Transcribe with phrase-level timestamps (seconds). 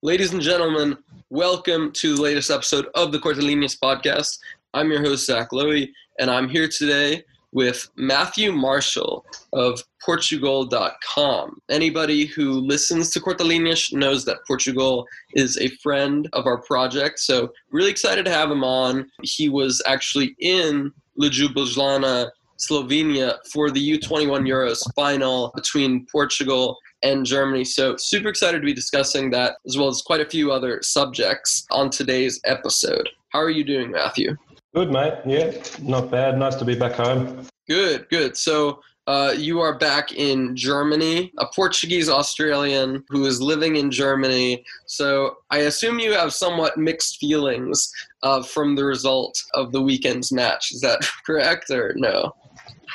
[0.00, 0.96] Ladies and gentlemen,
[1.28, 4.38] welcome to the latest episode of the Cortelinius podcast.
[4.72, 5.90] I'm your host, Zach Lowy,
[6.20, 11.60] and I'm here today with Matthew Marshall of Portugal.com.
[11.68, 17.52] Anybody who listens to Cortelinius knows that Portugal is a friend of our project, so
[17.72, 19.10] really excited to have him on.
[19.22, 27.64] He was actually in Ljubljana, Slovenia for the U21 Euros final between Portugal and Germany.
[27.64, 31.64] So, super excited to be discussing that as well as quite a few other subjects
[31.70, 33.08] on today's episode.
[33.30, 34.36] How are you doing, Matthew?
[34.74, 35.14] Good, mate.
[35.24, 36.38] Yeah, not bad.
[36.38, 37.46] Nice to be back home.
[37.68, 38.36] Good, good.
[38.36, 44.62] So, uh, you are back in Germany, a Portuguese Australian who is living in Germany.
[44.84, 47.90] So I assume you have somewhat mixed feelings
[48.22, 50.72] uh, from the result of the weekend's match.
[50.72, 52.34] Is that correct or no?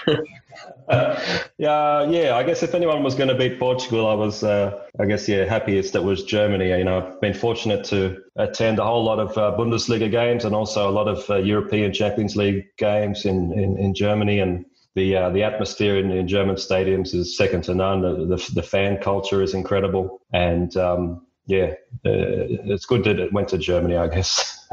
[1.57, 2.35] yeah, yeah.
[2.35, 5.45] I guess if anyone was going to beat Portugal, I was, uh, I guess, yeah,
[5.45, 6.70] happiest it was Germany.
[6.70, 10.55] You know, I've been fortunate to attend a whole lot of uh, Bundesliga games and
[10.55, 15.16] also a lot of uh, European Champions League games in, in, in Germany, and the
[15.16, 18.02] uh, the atmosphere in, in, German stadiums is second to none.
[18.02, 21.73] The, the, the fan culture is incredible, and um, yeah,
[22.05, 23.95] uh, it's good that it went to Germany.
[23.95, 24.67] I guess.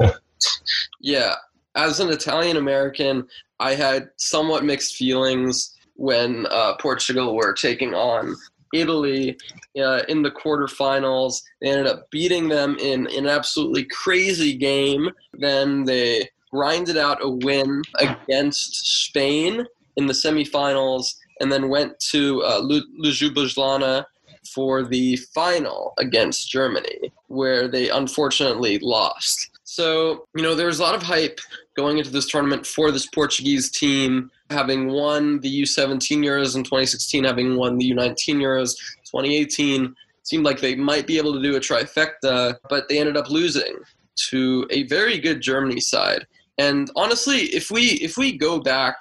[1.01, 1.35] yeah,
[1.75, 3.27] as an Italian American,
[3.59, 8.35] I had somewhat mixed feelings when uh, Portugal were taking on
[8.73, 9.37] Italy
[9.77, 11.41] uh, in the quarterfinals.
[11.61, 15.09] They ended up beating them in, in an absolutely crazy game.
[15.33, 19.65] Then they grinded out a win against Spain
[19.97, 24.05] in the semifinals and then went to uh, Ljubljana
[24.53, 29.50] for the final against Germany, where they unfortunately lost.
[29.71, 31.39] So, you know, there's a lot of hype
[31.77, 37.23] going into this tournament for this Portuguese team, having won the U17 Euros in 2016,
[37.23, 39.95] having won the U19 Euros 2018.
[40.23, 43.77] Seemed like they might be able to do a trifecta, but they ended up losing
[44.29, 46.27] to a very good Germany side.
[46.57, 48.97] And honestly, if we if we go back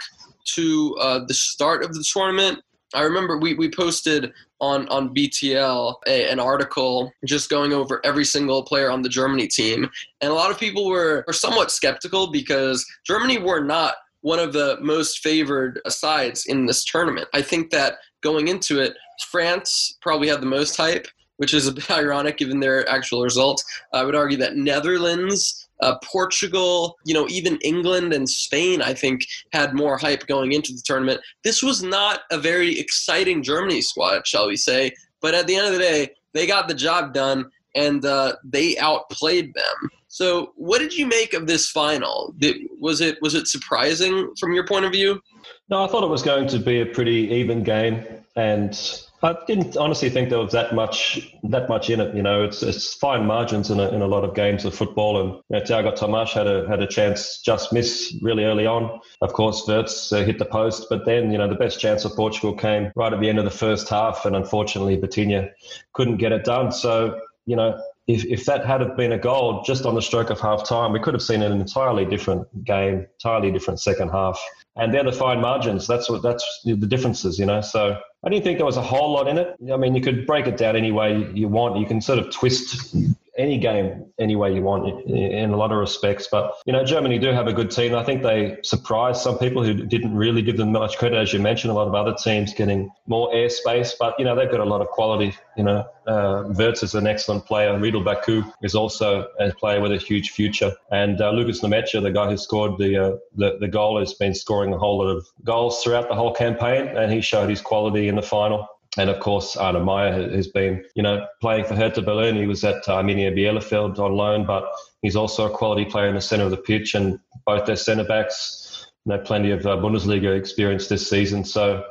[0.54, 2.60] to uh, the start of the tournament,
[2.94, 8.24] I remember we, we posted on on BTL a, an article just going over every
[8.24, 9.88] single player on the Germany team,
[10.20, 14.52] and a lot of people were, were somewhat skeptical because Germany were not one of
[14.52, 17.28] the most favored sides in this tournament.
[17.32, 18.94] I think that going into it,
[19.30, 21.06] France probably had the most hype,
[21.38, 23.64] which is a bit ironic given their actual results.
[23.92, 29.22] I would argue that Netherlands uh, Portugal, you know, even England and Spain, I think,
[29.52, 31.20] had more hype going into the tournament.
[31.44, 34.92] This was not a very exciting Germany squad, shall we say.
[35.20, 38.76] But at the end of the day, they got the job done and uh, they
[38.78, 39.90] outplayed them.
[40.08, 42.34] So, what did you make of this final?
[42.38, 45.20] Did, was it was it surprising from your point of view?
[45.68, 48.04] No, I thought it was going to be a pretty even game,
[48.34, 48.74] and
[49.22, 52.14] I didn't honestly think there was that much that much in it.
[52.14, 55.20] You know, it's it's fine margins in a, in a lot of games of football.
[55.20, 58.98] And you know, Thiago Tomas had a had a chance just miss really early on.
[59.20, 62.16] Of course, Wirtz uh, hit the post, but then you know the best chance of
[62.16, 65.50] Portugal came right at the end of the first half, and unfortunately, Vitinha
[65.92, 66.72] couldn't get it done.
[66.72, 70.40] So you know, if, if that had been a goal just on the stroke of
[70.40, 74.40] half time, we could have seen an entirely different game, entirely different second half.
[74.80, 75.86] And they're the fine margins.
[75.86, 77.60] That's what that's the differences, you know.
[77.60, 79.54] So I didn't think there was a whole lot in it.
[79.72, 81.78] I mean, you could break it down any way you want.
[81.78, 82.96] You can sort of twist
[83.40, 86.28] any game any way you want in a lot of respects.
[86.30, 87.94] But, you know, Germany do have a good team.
[87.94, 91.16] I think they surprised some people who didn't really give them much credit.
[91.16, 93.94] As you mentioned, a lot of other teams getting more airspace.
[93.98, 95.34] But, you know, they've got a lot of quality.
[95.56, 97.72] You know, uh, Wirtz is an excellent player.
[97.78, 100.72] Ridle Baku is also a player with a huge future.
[100.90, 104.34] And uh, Lukas Nmecha, the guy who scored the, uh, the, the goal, has been
[104.34, 106.88] scoring a whole lot of goals throughout the whole campaign.
[106.88, 108.68] And he showed his quality in the final.
[108.96, 112.36] And of course, Arne Maier has been, you know, playing for Hertha Berlin.
[112.36, 114.64] He was at Arminia Bielefeld on loan, but
[115.02, 116.94] he's also a quality player in the centre of the pitch.
[116.94, 121.44] And both their centre backs, you know, plenty of uh, Bundesliga experience this season.
[121.44, 121.84] So,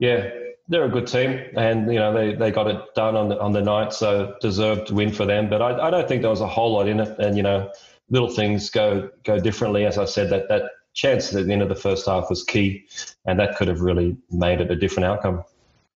[0.00, 0.30] yeah,
[0.70, 3.52] they're a good team, and you know they, they got it done on the on
[3.52, 5.50] the night, so deserved win for them.
[5.50, 7.70] But I, I don't think there was a whole lot in it, and you know,
[8.08, 9.84] little things go go differently.
[9.84, 12.86] As I said, that that chance at the end of the first half was key,
[13.26, 15.42] and that could have really made it a different outcome.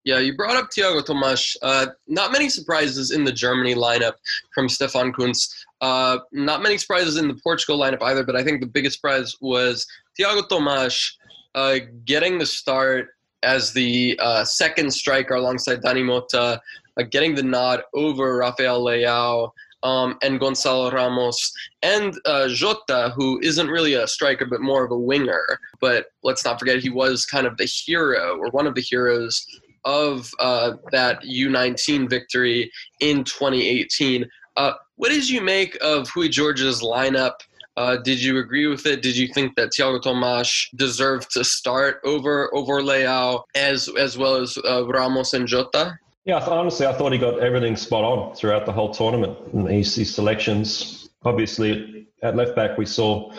[0.03, 1.55] Yeah, you brought up Thiago Tomas.
[1.61, 4.13] Uh, not many surprises in the Germany lineup
[4.53, 5.65] from Stefan Kuntz.
[5.79, 9.35] Uh, not many surprises in the Portugal lineup either, but I think the biggest surprise
[9.41, 9.85] was
[10.19, 11.17] Thiago Tomas
[11.53, 13.09] uh, getting the start
[13.43, 16.59] as the uh, second striker alongside Dani Mota,
[16.97, 19.51] uh, getting the nod over Rafael Leao.
[19.83, 21.51] Um, and Gonzalo Ramos
[21.81, 25.59] and uh, Jota, who isn't really a striker but more of a winger.
[25.79, 29.43] But let's not forget he was kind of the hero or one of the heroes
[29.85, 34.25] of uh, that U19 victory in 2018.
[34.57, 37.33] Uh, what did you make of Rui Jorge's lineup?
[37.77, 39.01] Uh, did you agree with it?
[39.01, 44.35] Did you think that Thiago Tomas deserved to start over over Leao as as well
[44.35, 45.97] as uh, Ramos and Jota?
[46.25, 49.37] Yeah, honestly, I thought he got everything spot on throughout the whole tournament.
[49.71, 53.31] His, his selections, obviously, at left back, we saw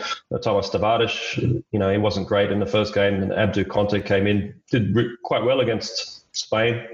[0.42, 1.62] Thomas Tavares.
[1.70, 4.96] You know, he wasn't great in the first game, and Abdul Conte came in, did
[5.22, 6.86] quite well against Spain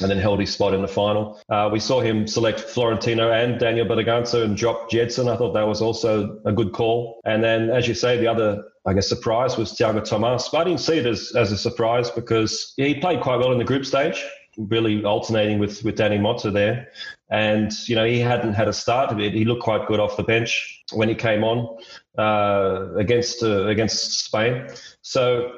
[0.00, 1.40] and then held his spot in the final.
[1.48, 5.30] Uh, we saw him select Florentino and Daniel Bragança and drop Gedson.
[5.30, 7.20] I thought that was also a good call.
[7.24, 10.48] And then, as you say, the other, I guess, surprise was Thiago Tomas.
[10.48, 13.58] But I didn't see it as, as a surprise because he played quite well in
[13.58, 14.24] the group stage,
[14.56, 16.88] really alternating with, with Dani Mota there.
[17.30, 19.18] And, you know, he hadn't had a start.
[19.18, 21.76] He looked quite good off the bench when he came on
[22.18, 24.68] uh, against, uh, against Spain.
[25.02, 25.52] So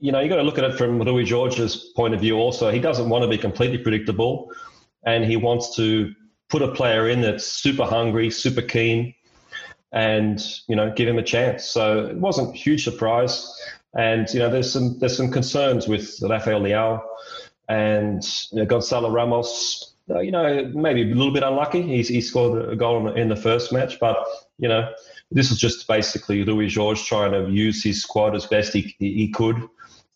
[0.00, 2.70] you know, you've got to look at it from Rui Jorge's point of view also.
[2.70, 4.52] He doesn't want to be completely predictable
[5.04, 6.14] and he wants to
[6.48, 9.14] put a player in that's super hungry, super keen,
[9.92, 11.64] and, you know, give him a chance.
[11.64, 13.52] So it wasn't a huge surprise.
[13.96, 17.00] And, you know, there's some there's some concerns with Rafael Leao
[17.68, 18.22] and
[18.52, 19.94] you know, Gonzalo Ramos.
[20.10, 21.82] Uh, you know, maybe a little bit unlucky.
[21.82, 24.16] He's, he scored a goal in the first match, but,
[24.58, 24.90] you know,
[25.30, 29.28] this is just basically Rui Jorge trying to use his squad as best he, he
[29.28, 29.68] could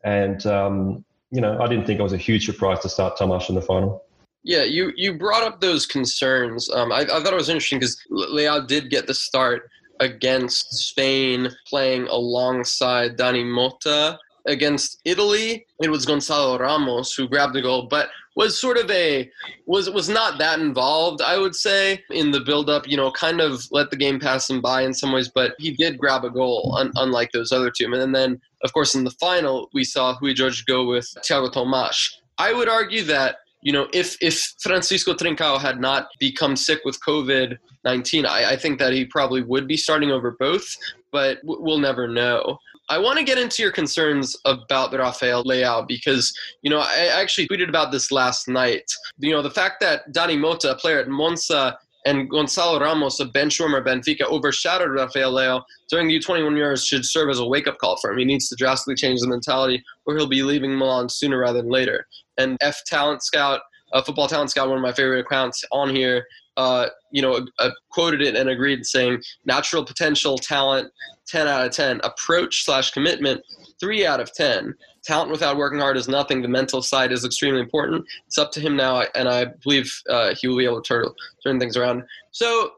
[0.05, 3.49] and, um, you know, I didn't think it was a huge surprise to start Tomas
[3.49, 4.05] in the final.
[4.45, 6.69] Yeah, you, you brought up those concerns.
[6.71, 9.71] Um, I, I thought it was interesting because Leao did get the start
[10.01, 14.19] against Spain playing alongside Dani Mota.
[14.47, 19.31] Against Italy, it was Gonzalo Ramos who grabbed the goal, but was sort of a
[19.67, 23.41] was was not that involved i would say in the build up you know kind
[23.41, 26.31] of let the game pass him by in some ways but he did grab a
[26.31, 27.93] goal un, unlike those other two.
[27.93, 32.21] And then of course in the final we saw Rui Jorge go with Thiago Tomas
[32.39, 36.99] i would argue that you know if if francisco trincao had not become sick with
[37.01, 40.77] covid-19 I, I think that he probably would be starting over both
[41.11, 42.59] but we'll never know
[42.89, 46.33] I want to get into your concerns about Rafael Leao because,
[46.63, 48.85] you know, I actually tweeted about this last night.
[49.19, 53.27] You know, the fact that Dani Mota, a player at Monza, and Gonzalo Ramos, a
[53.27, 57.69] bench warmer Benfica, overshadowed Rafael Leao during the U21 years should serve as a wake
[57.69, 58.19] up call for him.
[58.19, 61.71] He needs to drastically change the mentality or he'll be leaving Milan sooner rather than
[61.71, 62.07] later.
[62.39, 63.61] And F Talent Scout,
[63.93, 66.27] a Football Talent Scout, one of my favorite accounts on here,
[66.57, 70.91] uh, you know, uh, quoted it and agreed, saying natural potential, talent,
[71.33, 72.01] 10 out of 10.
[72.05, 73.43] Approach slash commitment,
[73.81, 74.75] 3 out of 10.
[75.03, 76.43] Talent without working hard is nothing.
[76.43, 78.05] The mental side is extremely important.
[78.27, 81.07] It's up to him now, and I believe uh, he will be able to turn,
[81.43, 82.05] turn things around.
[82.31, 82.73] So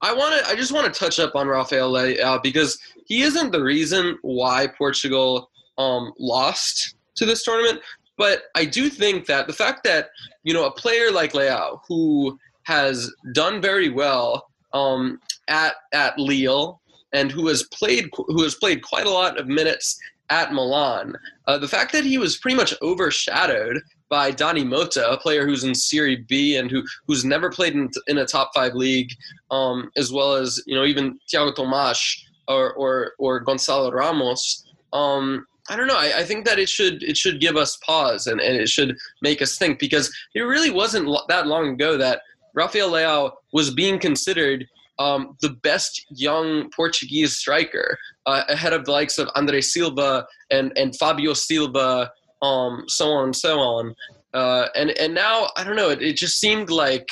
[0.00, 0.50] I want to.
[0.50, 4.66] I just want to touch up on Rafael uh, because he isn't the reason why
[4.66, 7.80] Portugal um, lost to this tournament.
[8.16, 10.08] But I do think that the fact that
[10.42, 16.80] you know a player like Leao, who has done very well um, at at Lille
[17.14, 19.98] and who has played who has played quite a lot of minutes
[20.30, 21.14] at Milan.
[21.46, 25.64] Uh, the fact that he was pretty much overshadowed by Dani Mota, a player who's
[25.64, 29.10] in Serie B and who who's never played in, in a top five league,
[29.50, 34.64] um, as well as you know even Thiago Tomas or or, or Gonzalo Ramos.
[34.92, 35.96] Um, I don't know.
[35.96, 38.94] I, I, think that it should it should give us pause and, and it should
[39.22, 42.20] make us think because it really wasn't lo- that long ago that
[42.54, 44.66] Rafael Leao was being considered
[44.98, 50.72] um, the best young Portuguese striker uh, ahead of the likes of Andre Silva and,
[50.76, 52.10] and Fabio Silva,
[52.42, 53.94] um, so on and so on.
[54.32, 57.08] Uh, and, and now, I don't know, it, it just seemed like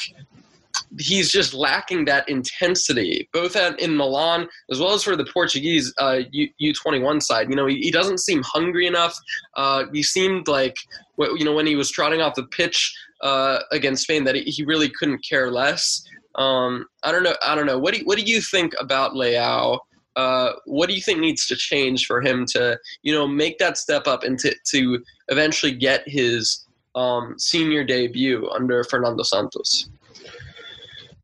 [0.99, 5.93] he's just lacking that intensity, both at, in Milan as well as for the Portuguese
[5.99, 7.49] uh, U, 21 side.
[7.49, 9.17] You know, he, he, doesn't seem hungry enough.
[9.57, 10.77] Uh, he seemed like,
[11.19, 14.89] you know, when he was trotting off the pitch uh, against Spain, that he really
[14.89, 16.05] couldn't care less.
[16.35, 17.35] Um, I don't know.
[17.45, 17.79] I don't know.
[17.79, 19.79] What do you, what do you think about Leao?
[20.17, 23.79] Uh, what do you think needs to change for him to, you know, make that
[23.79, 29.89] step up and to, to eventually get his um, senior debut under Fernando Santos?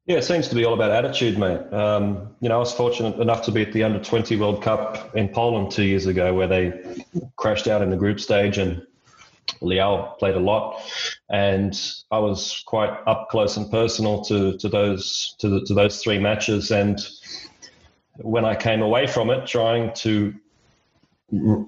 [0.07, 1.71] Yeah, it seems to be all about attitude, mate.
[1.71, 5.15] Um, you know, I was fortunate enough to be at the Under 20 World Cup
[5.15, 6.97] in Poland two years ago, where they
[7.37, 8.87] crashed out in the group stage and
[9.61, 10.83] Leao played a lot,
[11.31, 11.79] and
[12.11, 16.19] I was quite up close and personal to, to those to, the, to those three
[16.19, 16.71] matches.
[16.71, 16.99] And
[18.19, 20.35] when I came away from it, trying to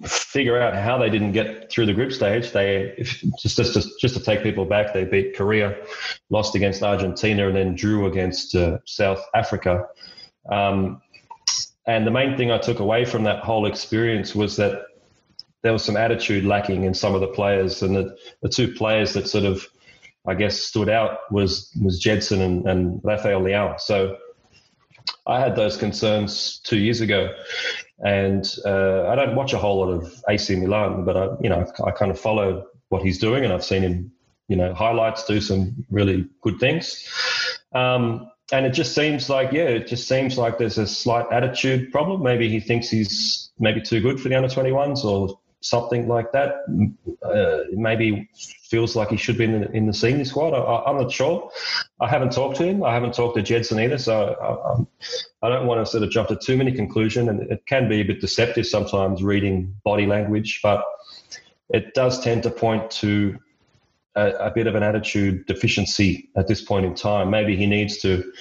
[0.05, 2.95] figure out how they didn't get through the group stage, they
[3.39, 5.77] just just to, just to take people back, they beat Korea,
[6.31, 9.87] lost against Argentina, and then drew against uh, South Africa.
[10.51, 11.03] Um,
[11.87, 14.83] and the main thing I took away from that whole experience was that
[15.63, 19.13] there was some attitude lacking in some of the players, and the, the two players
[19.15, 19.67] that sort of
[20.27, 23.81] I guess, stood out was was Gedson and, and Rafael Leao.
[23.81, 24.17] So
[25.27, 27.35] I had those concerns two years ago,
[28.05, 31.67] and uh, I don't watch a whole lot of AC Milan, but I, you know,
[31.85, 34.13] I kind of follow what he's doing, and I've seen him,
[34.49, 37.09] you know, highlights do some really good things.
[37.73, 41.93] Um, and it just seems like, yeah, it just seems like there's a slight attitude
[41.93, 42.23] problem.
[42.23, 46.65] Maybe he thinks he's maybe too good for the under 21s or something like that.
[47.23, 48.29] Uh, maybe
[48.69, 50.55] feels like he should be in the, in the senior squad.
[50.55, 51.51] I, am not sure.
[52.01, 52.83] I haven't talked to him.
[52.83, 54.87] I haven't talked to Gedson either, so
[55.43, 57.29] I, I, don't want to sort of jump to too many conclusions.
[57.29, 60.85] And it can be a bit deceptive sometimes reading body language, but
[61.69, 63.39] it does tend to point to
[64.17, 67.31] a, a bit of an attitude deficiency at this point in time.
[67.31, 68.33] Maybe he needs to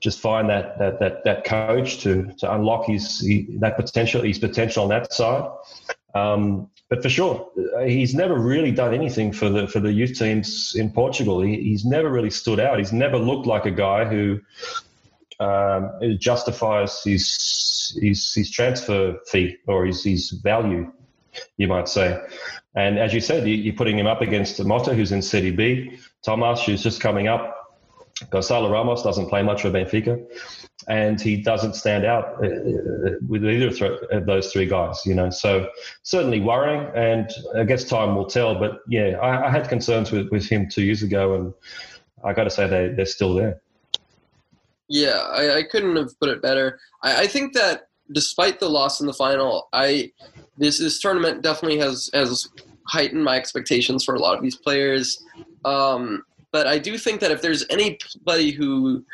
[0.00, 4.38] just find that that that that coach to to unlock his he, that potential his
[4.38, 5.48] potential on that side.
[6.14, 7.48] Um, but for sure,
[7.86, 11.40] he's never really done anything for the for the youth teams in Portugal.
[11.40, 12.78] He, he's never really stood out.
[12.78, 14.40] He's never looked like a guy who
[15.40, 20.92] um, justifies his, his his transfer fee or his his value,
[21.56, 22.20] you might say.
[22.74, 25.98] And as you said, you, are putting him up against Mota, who's in Serie B,
[26.22, 27.58] Thomas, who's just coming up.
[28.30, 30.22] Gonçalo Ramos doesn't play much for Benfica
[30.88, 33.68] and he doesn't stand out uh, uh, with either
[34.10, 35.30] of those three guys, you know.
[35.30, 35.68] So
[36.02, 38.58] certainly worrying, and I guess time will tell.
[38.58, 41.54] But yeah, I, I had concerns with, with him two years ago, and
[42.24, 43.60] I got to say they they're still there.
[44.88, 46.78] Yeah, I, I couldn't have put it better.
[47.02, 50.12] I, I, think that despite the loss in the final, I
[50.58, 52.48] this this tournament definitely has has
[52.86, 55.24] heightened my expectations for a lot of these players.
[55.64, 59.04] Um, but I do think that if there's anybody who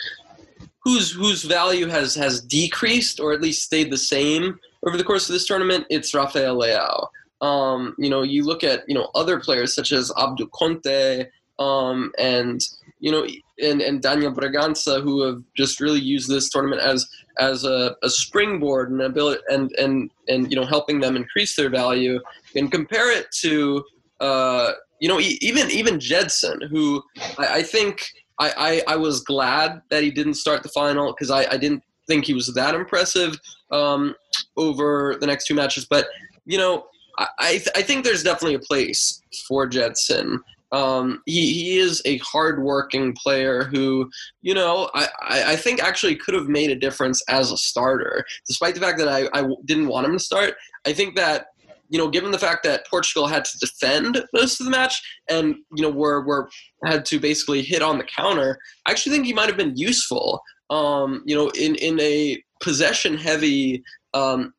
[0.89, 5.29] whose whose value has has decreased or at least stayed the same over the course
[5.29, 7.09] of this tournament, it's Rafael Leao.
[7.41, 11.27] Um, you know, you look at you know other players such as Abdul Conte
[11.59, 12.61] um, and
[13.01, 13.27] you know
[13.59, 17.07] and, and Daniel Bragança who have just really used this tournament as
[17.39, 21.69] as a, a springboard and ability and and and you know helping them increase their
[21.69, 22.19] value
[22.57, 23.85] and compare it to
[24.21, 27.03] uh, you know even even Gedson who
[27.37, 31.31] I, I think I, I, I was glad that he didn't start the final because
[31.31, 33.39] I, I didn't think he was that impressive
[33.71, 34.15] um,
[34.57, 35.87] over the next two matches.
[35.89, 36.07] But
[36.47, 36.87] you know,
[37.19, 40.39] I I, th- I think there's definitely a place for Gedson.
[40.71, 44.11] Um, he, he is a hardworking player who,
[44.43, 48.25] you know, I, I think actually could have made a difference as a starter.
[48.47, 50.55] Despite the fact that I, I didn't want him to start,
[50.87, 51.47] I think that
[51.89, 55.57] you know, given the fact that Portugal had to defend most of the match and
[55.75, 56.49] you know were were
[56.85, 60.41] had to basically hit on the counter, I actually think he might have been useful.
[60.71, 63.83] Um, you know, in in a possession heavy
[64.15, 64.53] um,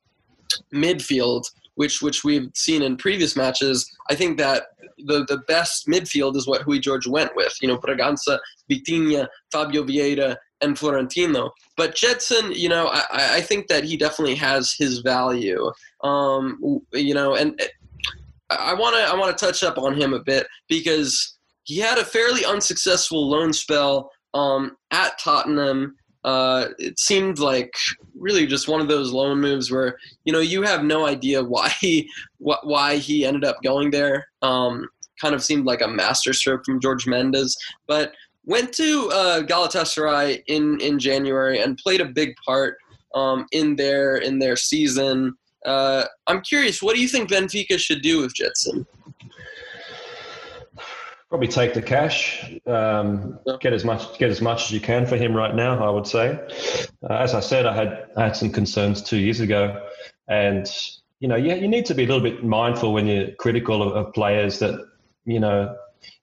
[0.73, 1.43] midfield,
[1.75, 4.63] which which we've seen in previous matches, I think that
[5.05, 7.53] the the best midfield is what Rui Jorge went with.
[7.61, 11.51] You know, Bragança, Vitinha, Fabio Vieira, and Florentino.
[11.77, 15.71] But Gedson, you know, I, I think that he definitely has his value.
[16.03, 17.59] Um, you know, and
[18.49, 21.97] I want to I want to touch up on him a bit because he had
[21.97, 25.95] a fairly unsuccessful loan spell um, at Tottenham.
[26.25, 27.73] Uh, it seemed like
[28.13, 31.69] really just one of those loan moves where you know you have no idea why
[31.79, 34.27] he why he ended up going there.
[34.41, 34.87] Um,
[35.21, 38.13] kind of seemed like a masterstroke from Jorge Mendes, but
[38.49, 42.77] went to uh, Galatasaray in in January and played a big part
[43.15, 45.35] um, in their in their season.
[45.65, 48.85] Uh, I'm curious, what do you think Benfica should do with Gedson?
[51.29, 55.15] Probably take the cash, um, get as much get as much as you can for
[55.15, 55.87] him right now.
[55.87, 56.39] I would say.
[57.07, 59.87] Uh, as I said, I had I had some concerns two years ago,
[60.27, 60.67] and
[61.19, 63.93] you know, you, you need to be a little bit mindful when you're critical of,
[63.93, 64.73] of players that
[65.25, 65.75] you know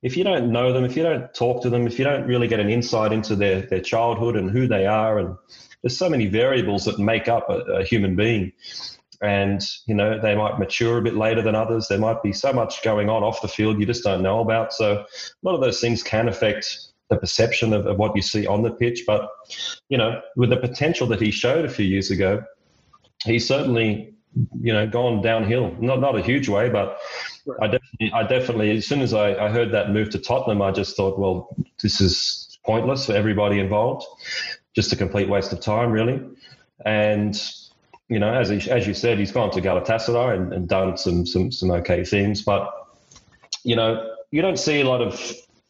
[0.02, 2.49] if you don't know them, if you don't talk to them, if you don't really
[2.49, 5.37] get an insight into their, their childhood and who they are, and
[5.83, 8.52] there's so many variables that make up a, a human being.
[9.23, 11.88] And, you know, they might mature a bit later than others.
[11.88, 14.73] There might be so much going on off the field you just don't know about.
[14.73, 15.06] So a
[15.42, 16.78] lot of those things can affect
[17.09, 19.04] the perception of, of what you see on the pitch.
[19.06, 19.28] But,
[19.88, 22.45] you know, with the potential that he showed a few years ago,
[23.25, 24.12] he certainly,
[24.61, 25.75] you know, gone downhill.
[25.81, 26.99] Not, not a huge way, but
[27.61, 30.71] I definitely, I definitely, as soon as I, I heard that move to Tottenham, I
[30.73, 34.05] just thought, well, this is pointless for everybody involved,
[34.75, 36.21] just a complete waste of time, really.
[36.85, 37.40] And
[38.09, 41.26] you know, as he, as you said, he's gone to Galatasaray and, and done some
[41.26, 42.71] some some okay things, but
[43.64, 45.21] you know, you don't see a lot of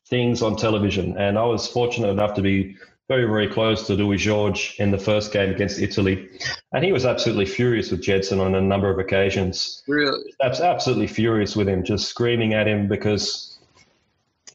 [0.09, 1.17] things on television.
[1.17, 2.77] And I was fortunate enough to be
[3.09, 6.29] very, very close to Rui Jorge in the first game against Italy.
[6.73, 9.83] And he was absolutely furious with Gedson on a number of occasions.
[9.87, 10.35] Really?
[10.43, 13.59] Absolutely furious with him, just screaming at him because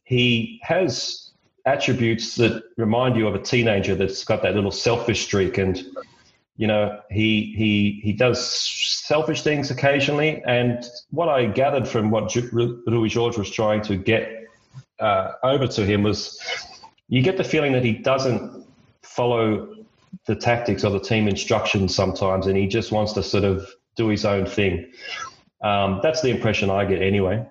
[0.04, 1.32] he has
[1.66, 5.86] attributes that remind you of a teenager that's got that little selfish streak and
[6.58, 12.36] you know he he he does selfish things occasionally and what i gathered from what
[12.52, 14.48] Rui Jorge was trying to get
[15.00, 16.42] uh, over to him was
[17.12, 18.66] you get the feeling that he doesn't
[19.04, 19.76] follow
[20.26, 24.08] the tactics or the team instructions sometimes and he just wants to sort of do
[24.08, 24.92] his own thing
[25.64, 27.46] um, that's the impression i get anyway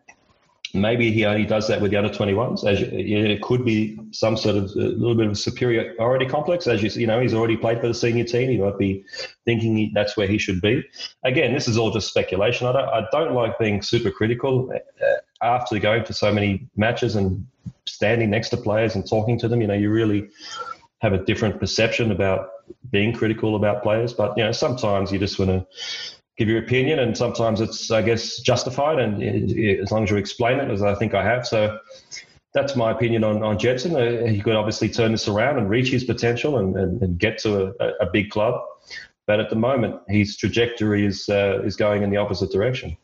[0.73, 2.64] Maybe he only does that with the under 21s.
[2.64, 2.87] As you,
[3.26, 6.67] it could be some sort of a little bit of a superiority complex.
[6.69, 8.50] As you you know, he's already played for the senior team.
[8.50, 9.05] He might be
[9.45, 10.85] thinking he, that's where he should be.
[11.25, 12.69] Again, this is all just speculation.
[12.69, 15.07] I don't I don't like being super critical uh,
[15.43, 17.45] after going to so many matches and
[18.00, 19.61] standing next to players and talking to them.
[19.61, 20.30] You know, you really
[21.02, 22.49] have a different perception about
[22.90, 24.14] being critical about players.
[24.14, 25.66] But you know, sometimes you just want to
[26.38, 28.99] give your opinion, and sometimes it's, I guess, justified.
[28.99, 31.78] And it, as long as you explain it, as I think I have, so
[32.54, 33.92] that's my opinion on, on Gedson.
[33.95, 37.37] Uh, he could obviously turn this around and reach his potential and, and, and get
[37.40, 38.54] to a, a, big club.
[39.26, 42.97] But at the moment, his trajectory is uh, is going in the opposite direction.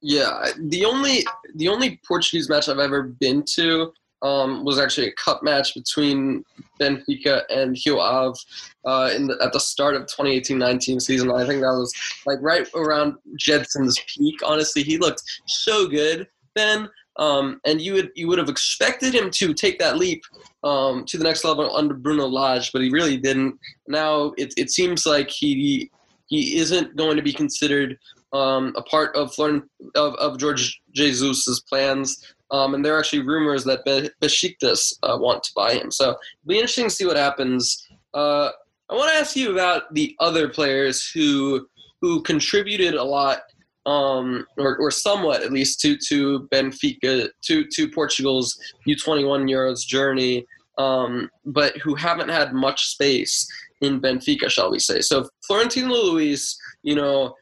[0.00, 3.92] Yeah, the only the only Portuguese match I've ever been to
[4.22, 6.44] um, was actually a cup match between
[6.80, 8.38] Benfica and Rio Ave
[8.84, 11.30] uh, in the, at the start of 2018-19 season.
[11.30, 11.92] I think that was
[12.26, 14.40] like right around Gedson's peak.
[14.44, 19.30] Honestly, he looked so good then, um, and you would you would have expected him
[19.30, 20.22] to take that leap
[20.62, 23.58] um, to the next level under Bruno Lage, but he really didn't.
[23.86, 25.90] Now it it seems like he
[26.26, 27.98] he isn't going to be considered
[28.32, 32.33] um, a part of Florent, of, of Jorge Jesus's plans.
[32.50, 35.90] Um, and there are actually rumors that Be- Besiktas uh, want to buy him.
[35.90, 37.88] So it'll be interesting to see what happens.
[38.12, 38.50] Uh,
[38.90, 41.66] I want to ask you about the other players who
[42.00, 43.40] who contributed a lot,
[43.86, 50.46] um, or, or somewhat at least, to to Benfica, to to Portugal's U21 Euros journey,
[50.76, 53.48] um, but who haven't had much space
[53.80, 55.00] in Benfica, shall we say?
[55.00, 57.34] So Florentino Luis, you know,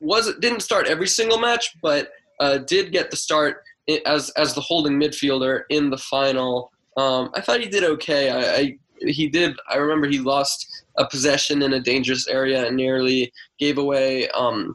[0.00, 3.62] was didn't start every single match, but uh, did get the start
[4.06, 6.70] as as the holding midfielder in the final.
[6.96, 8.30] Um, I thought he did okay.
[8.30, 9.56] I, I, he did.
[9.68, 10.66] I remember he lost
[10.98, 14.74] a possession in a dangerous area and nearly gave away um,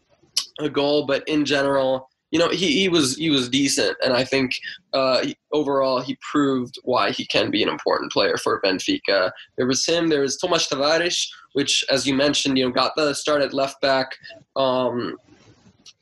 [0.59, 1.05] a goal.
[1.05, 4.51] But in general, you know, he, he was he was decent, and I think
[4.93, 9.31] uh, he, overall he proved why he can be an important player for Benfica.
[9.57, 10.07] There was him.
[10.09, 13.79] There was Tomas Tavares, which, as you mentioned, you know, got the start at left
[13.81, 14.17] back.
[14.55, 15.17] Um,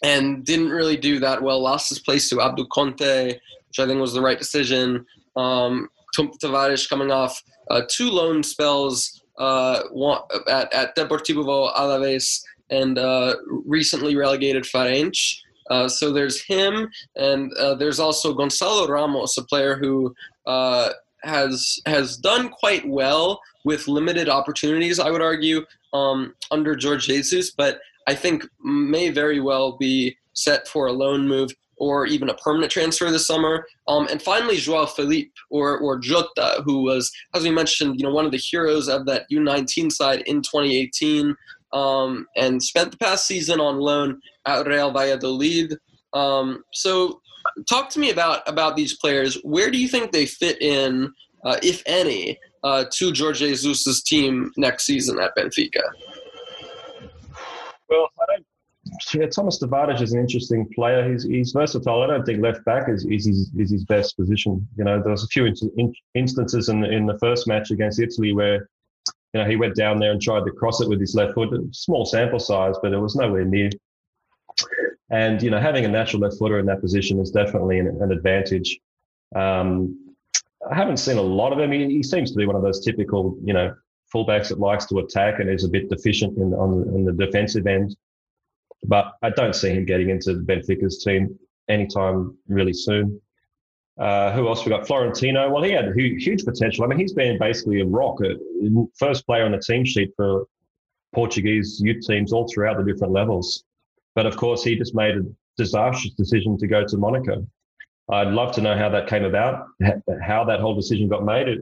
[0.04, 1.62] and didn't really do that well.
[1.62, 5.06] Lost his place to Abdul Conte, which I think was the right decision.
[5.36, 9.82] Um, Tavares coming off uh, two loan spells uh,
[10.48, 13.36] at, at Deportivo Alaves and uh,
[13.66, 15.40] recently relegated Farense.
[15.70, 20.14] Uh, so there's him, and uh, there's also Gonzalo Ramos, a player who
[20.46, 20.90] uh,
[21.24, 25.00] has has done quite well with limited opportunities.
[25.00, 30.68] I would argue um, under Jorge Jesus, but I think may very well be set
[30.68, 33.66] for a loan move or even a permanent transfer this summer.
[33.88, 38.14] Um, and finally, Joao Filipe or, or Jota, who was, as we mentioned, you know,
[38.14, 41.36] one of the heroes of that U19 side in 2018
[41.74, 45.78] um, and spent the past season on loan at Real Valladolid.
[46.14, 47.22] Um, so
[47.68, 49.36] talk to me about, about these players.
[49.44, 51.12] Where do you think they fit in,
[51.44, 55.82] uh, if any, uh, to Jorge Jesus' team next season at Benfica?
[57.90, 58.10] Well.
[59.14, 61.10] Yeah, Thomas Tavares is an interesting player.
[61.10, 62.02] He's, he's versatile.
[62.02, 64.68] I don't think left back is, is, his, is his best position.
[64.78, 68.00] You know, there was a few in, in, instances in, in the first match against
[68.00, 68.68] Italy where,
[69.34, 71.50] you know, he went down there and tried to cross it with his left foot.
[71.72, 73.70] Small sample size, but it was nowhere near.
[75.10, 78.12] And, you know, having a natural left footer in that position is definitely an, an
[78.12, 78.80] advantage.
[79.36, 80.16] Um,
[80.70, 81.72] I haven't seen a lot of him.
[81.72, 83.76] He, he, seems to be one of those typical, you know,
[84.14, 87.96] fullbacks that likes to attack and is a bit deficient in, on, the defensive end.
[88.86, 91.38] But I don't see him getting into Benfica's team
[91.70, 93.20] anytime really soon.
[93.98, 94.88] Uh, who else we got?
[94.88, 95.52] Florentino.
[95.52, 96.84] Well, he had huge potential.
[96.84, 98.36] I mean, he's been basically a rock, a
[98.98, 100.46] first player on the team sheet for
[101.14, 103.64] Portuguese youth teams all throughout the different levels.
[104.16, 105.22] But of course, he just made a
[105.58, 107.48] disastrous decision to go to Monaco.
[108.10, 109.68] I'd love to know how that came about,
[110.22, 111.60] how that whole decision got made,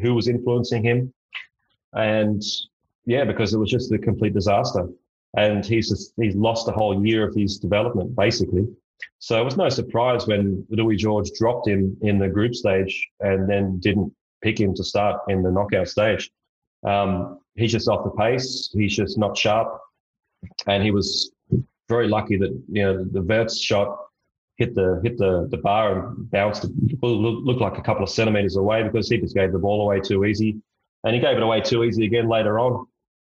[0.00, 1.12] who was influencing him.
[1.94, 2.42] And
[3.06, 4.88] yeah, because it was just a complete disaster.
[5.36, 8.66] And he's just, he's lost a whole year of his development, basically.
[9.18, 13.48] So it was no surprise when Rui Jorge dropped him in the group stage and
[13.48, 16.30] then didn't pick him to start in the knockout stage.
[16.82, 18.70] Um, he's just off the pace.
[18.72, 19.78] He's just not sharp.
[20.66, 21.32] And he was
[21.88, 23.98] very lucky that, you know, the Wirtz shot,
[24.56, 26.66] hit the hit the, the bar and bounced,
[27.02, 30.24] looked like a couple of centimeters away because he just gave the ball away too
[30.24, 30.60] easy,
[31.04, 32.86] and he gave it away too easy again later on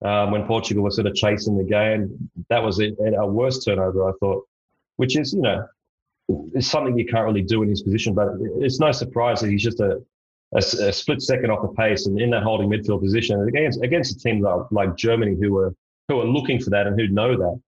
[0.03, 2.29] um, when Portugal was sort of chasing the game.
[2.49, 2.91] That was a,
[3.25, 4.47] worst turnover, I thought,
[4.97, 5.67] which is you know
[6.53, 9.63] is something you can't really do in his position, but it's no surprise that he's
[9.63, 10.01] just a
[10.53, 14.15] a, a, split second off the pace and in that holding midfield position against against
[14.15, 15.73] a team like, like Germany who are
[16.07, 17.59] who are looking for that and who know that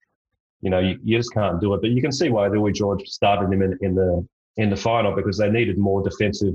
[0.62, 1.81] you know, you, you just can't do it.
[1.81, 5.15] But you can see why Rui Jorge started him in, in the in the final
[5.15, 6.53] because they needed more defensive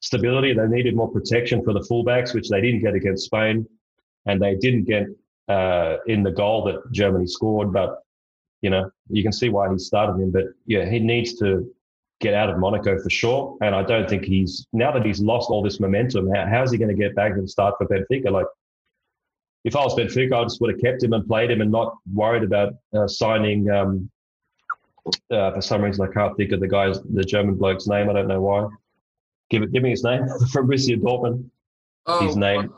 [0.00, 0.52] stability.
[0.52, 3.66] They needed more protection for the fullbacks, which they didn't get against Spain,
[4.26, 5.06] and they didn't get
[5.48, 7.72] uh, in the goal that Germany scored.
[7.72, 8.02] But
[8.62, 10.30] you know, you can see why he started him.
[10.30, 11.70] But yeah, he needs to
[12.20, 13.56] get out of Monaco for sure.
[13.62, 16.30] And I don't think he's now that he's lost all this momentum.
[16.34, 18.30] How, how's he going to get back and start for Benfica?
[18.30, 18.46] Like
[19.64, 21.96] if I was Benfica, I just would have kept him and played him and not
[22.12, 23.70] worried about uh, signing.
[23.70, 24.10] Um,
[25.30, 28.10] uh, for some reason, I can't think of the guy's, the German bloke's name.
[28.10, 28.68] I don't know why.
[29.50, 31.50] Give it, give me his name from Borussia Dortmund.
[32.06, 32.72] Oh, his name.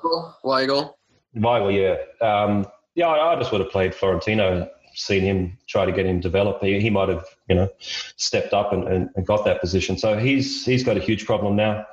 [0.44, 0.94] Weigl.
[1.36, 2.26] Weigl, yeah.
[2.26, 6.20] Um, yeah, I, I, just would have played Florentino seen him try to get him
[6.20, 6.62] developed.
[6.62, 7.68] he, he might have, you know,
[8.16, 9.96] stepped up and, and, and, got that position.
[9.96, 11.86] So he's he's got a huge problem now.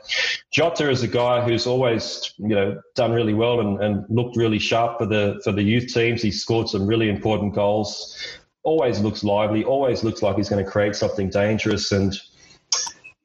[0.51, 4.59] Jota is a guy who's always, you know, done really well and, and looked really
[4.59, 6.21] sharp for the for the youth teams.
[6.21, 8.17] He scored some really important goals.
[8.63, 9.63] Always looks lively.
[9.63, 12.19] Always looks like he's going to create something dangerous and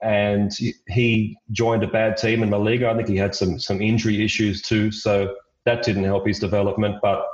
[0.05, 0.53] and
[0.87, 2.91] he joined a bad team in La Liga.
[2.91, 6.97] I think he had some some injury issues too, so that didn't help his development.
[7.01, 7.27] But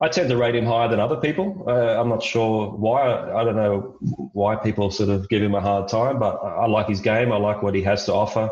[0.00, 1.64] I tend to rate him higher than other people.
[1.66, 3.02] Uh, I'm not sure why.
[3.32, 3.96] I, don't know
[4.32, 7.32] why people sort of give him a hard time, but I like his game.
[7.32, 8.48] I like what he has to offer,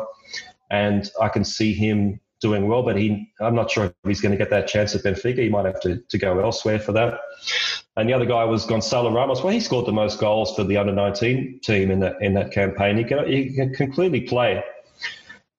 [0.69, 2.83] and I can see him doing well.
[2.83, 5.39] But he, I'm not sure if he's going to get that chance at Benfica.
[5.39, 7.19] He might have to, to go elsewhere for that.
[7.97, 9.41] And the other guy was Gonzalo Ramos.
[9.41, 12.51] Well, he scored the most goals for the under 19 team in that in that
[12.51, 12.97] campaign.
[12.97, 14.63] He can he can clearly play.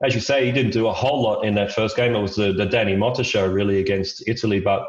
[0.02, 2.14] As you say, he didn't do a whole lot in that first game.
[2.14, 4.86] It was the, the Dani Mota show really against Italy, but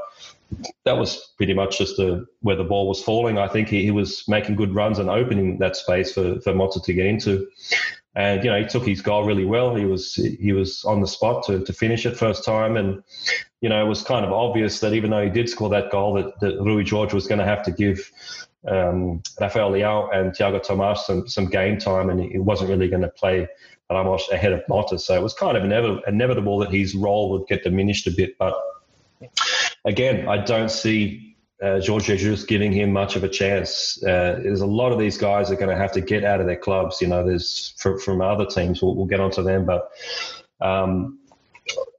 [0.83, 3.37] that was pretty much just a, where the ball was falling.
[3.37, 6.81] I think he, he was making good runs and opening that space for, for Mota
[6.81, 7.47] to get into.
[8.15, 9.75] And, you know, he took his goal really well.
[9.75, 12.77] He was he was on the spot to, to finish it first time.
[12.77, 13.03] And,
[13.59, 16.13] you know, it was kind of obvious that even though he did score that goal,
[16.13, 18.09] that, that Rui Jorge was going to have to give
[18.67, 22.09] um, Rafael Leao and Thiago Tomas some, some game time.
[22.09, 23.49] And he wasn't really going to play
[23.89, 24.97] Ramos ahead of Mota.
[24.97, 25.65] So it was kind of
[26.07, 28.37] inevitable that his role would get diminished a bit.
[28.37, 28.55] But
[29.83, 34.01] again, I don't see uh, Jorge Jesus giving him much of a chance.
[34.03, 36.47] Uh, there's a lot of these guys are going to have to get out of
[36.47, 37.01] their clubs.
[37.01, 38.81] You know, there's from, from other teams.
[38.81, 39.89] We'll, we'll, get onto them, but
[40.59, 41.19] um,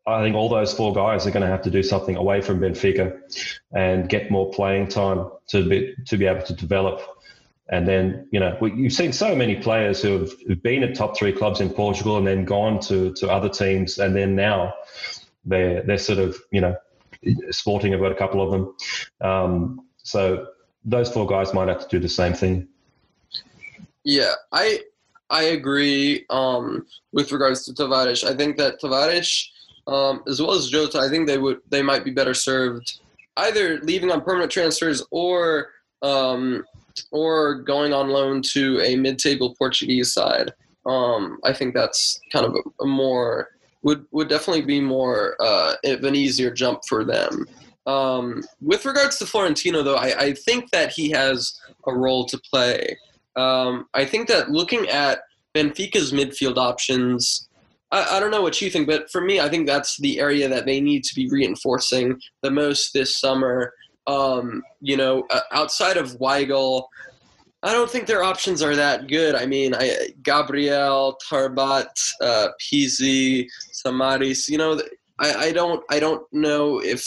[0.06, 2.60] I think all those four guys are going to have to do something away from
[2.60, 3.18] Benfica
[3.72, 7.00] and get more playing time to be to be able to develop.
[7.68, 10.94] And then, you know, we, you've seen so many players who have, who've been at
[10.94, 14.74] top three clubs in Portugal and then gone to, to other teams, and then now
[15.44, 16.76] they're they're sort of, you know,
[17.50, 18.74] Sporting have got a couple of them.
[19.20, 20.46] Um, so
[20.84, 22.68] those four guys might have to do the same thing.
[24.04, 24.80] Yeah, I
[25.30, 28.24] I agree um, with regards to Tavares.
[28.24, 29.48] I think that Tavares,
[29.86, 33.00] um, as well as Jota, I think they would they might be better served
[33.36, 35.68] either leaving on permanent transfers or
[36.02, 36.64] um,
[37.10, 40.52] or going on loan to a mid-table Portuguese side.
[40.86, 43.50] Um, I think that's kind of a, a more
[43.86, 47.46] would would definitely be more uh, of an easier jump for them.
[47.86, 52.36] Um, with regards to Florentino, though, I, I, think that he has a role to
[52.50, 52.98] play.
[53.36, 55.20] Um, I think that looking at
[55.54, 57.48] Benfica's midfield options,
[57.92, 60.48] I, I, don't know what you think, but for me, I think that's the area
[60.48, 63.72] that they need to be reinforcing the most this summer.
[64.08, 66.86] Um, you know, outside of Weigl,
[67.66, 69.34] I don't think their options are that good.
[69.34, 74.48] I mean, I, Gabriel, Taarabt, uh, Pizzi, Samaris.
[74.48, 74.80] You know,
[75.18, 77.04] I, I don't I don't know if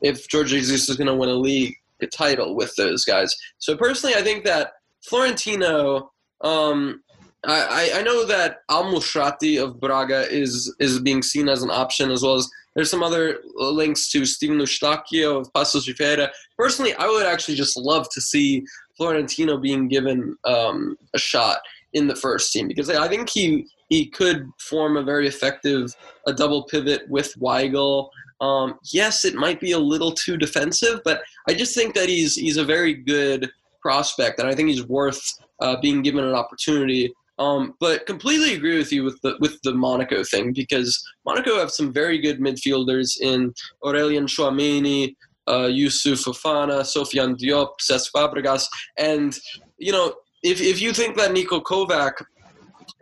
[0.00, 3.32] if George Jesus is going to win a league a title with those guys.
[3.58, 4.72] So personally, I think that
[5.04, 6.10] Florentino.
[6.40, 7.04] Um,
[7.44, 12.10] I, I know that Al Musrati of Braga is is being seen as an option
[12.10, 16.30] as well as there's some other links to Stephen Eustáquio of de Ferreira.
[16.56, 18.64] Personally, I would actually just love to see
[18.96, 21.58] Florentino being given um, a shot
[21.92, 25.94] in the first team because I think he he could form a very effective
[26.26, 28.08] a double pivot with Weigl.
[28.40, 32.34] Um, yes, it might be a little too defensive, but I just think that he's
[32.34, 33.50] he's a very good
[33.80, 35.22] prospect, and I think he's worth
[35.60, 37.12] uh, being given an opportunity.
[37.38, 41.70] Um, but completely agree with you with the with the Monaco thing because Monaco have
[41.70, 43.52] some very good midfielders in
[43.82, 45.14] Aurelien Tchouameni,
[45.46, 48.66] uh, Youssouf Fofana, Sofiane Diop, Cesc Fabregas,
[48.98, 49.38] and
[49.78, 52.12] you know if if you think that Niko Kovac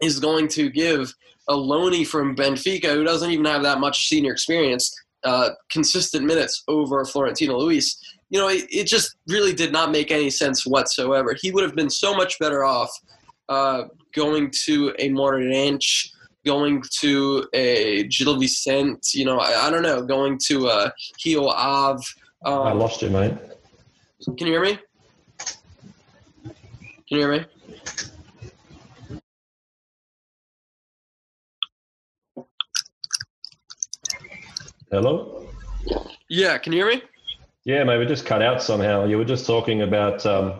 [0.03, 1.13] is going to give
[1.49, 6.63] a loanee from Benfica who doesn't even have that much senior experience uh, consistent minutes
[6.69, 7.99] over Florentino Luis,
[8.31, 11.37] you know, it, it, just really did not make any sense whatsoever.
[11.39, 12.91] He would have been so much better off
[13.49, 16.11] uh, going to a Moreirense,
[16.47, 20.93] going to a Gil Vicente, you know, I, I, don't know, going to a
[21.25, 22.03] Rio Ave.
[22.43, 23.35] Um, I lost you, mate.
[24.25, 24.79] Can you hear me?
[26.45, 26.55] Can
[27.09, 27.45] you hear me?
[34.91, 35.47] Hello?
[36.29, 37.03] Yeah, can you hear me?
[37.65, 39.05] Yeah, maybe just cut out somehow.
[39.05, 40.55] You were just talking about um,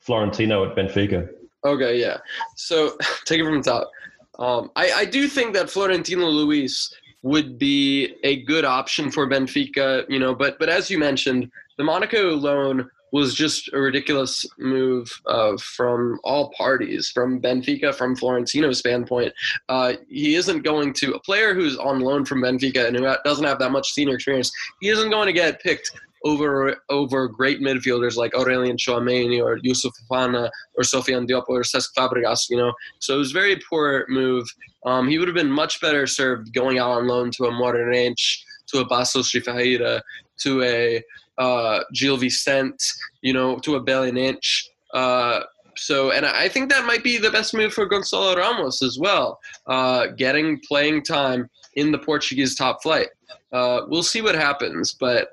[0.00, 1.28] Florentino at Benfica.
[1.64, 2.18] Okay, yeah.
[2.56, 3.90] So take it from the top.
[4.38, 10.04] Um, I, I do think that Florentino Luis would be a good option for Benfica,
[10.10, 15.08] you know, but but as you mentioned, the Monaco loan was just a ridiculous move
[15.26, 19.32] uh, from all parties, from Benfica, from Florentino's standpoint.
[19.68, 23.46] Uh, he isn't going to a player who's on loan from Benfica and who doesn't
[23.46, 24.50] have that much senior experience.
[24.80, 25.92] He isn't going to get picked
[26.24, 31.88] over over great midfielders like Aurelien Tchouameni or Youssouf Fofana or Sofiane Diop or Cesc
[31.96, 32.72] Fabregas, you know.
[32.98, 34.46] So it was a very poor move.
[34.86, 38.38] Um, he would have been much better served going out on loan to a Moreirense,
[38.68, 40.02] to a de Ferreira,
[40.40, 41.02] to a
[41.38, 42.84] uh, Gil Vicente,
[43.22, 44.68] you know, to a Belenenses.
[44.92, 45.40] Uh,
[45.76, 49.40] so, and I think that might be the best move for Gonzalo Ramos as well,
[49.66, 53.08] uh, getting playing time in the Portuguese top flight.
[53.52, 55.28] Uh, we'll see what happens, but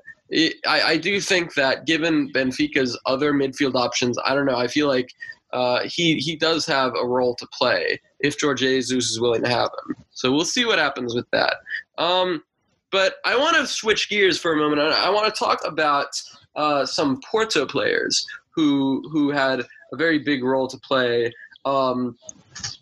[0.66, 4.56] I, I, do think that given Benfica's other midfield options, I don't know.
[4.56, 5.10] I feel like
[5.52, 9.50] uh, he he does have a role to play if Jorge Jesus is willing to
[9.50, 9.96] have him.
[10.12, 11.56] So we'll see what happens with that.
[11.98, 12.42] Um,
[12.90, 14.80] but I want to switch gears for a moment.
[14.80, 16.08] I want to talk about
[16.56, 21.32] uh, some Porto players who who had a very big role to play
[21.64, 22.16] um,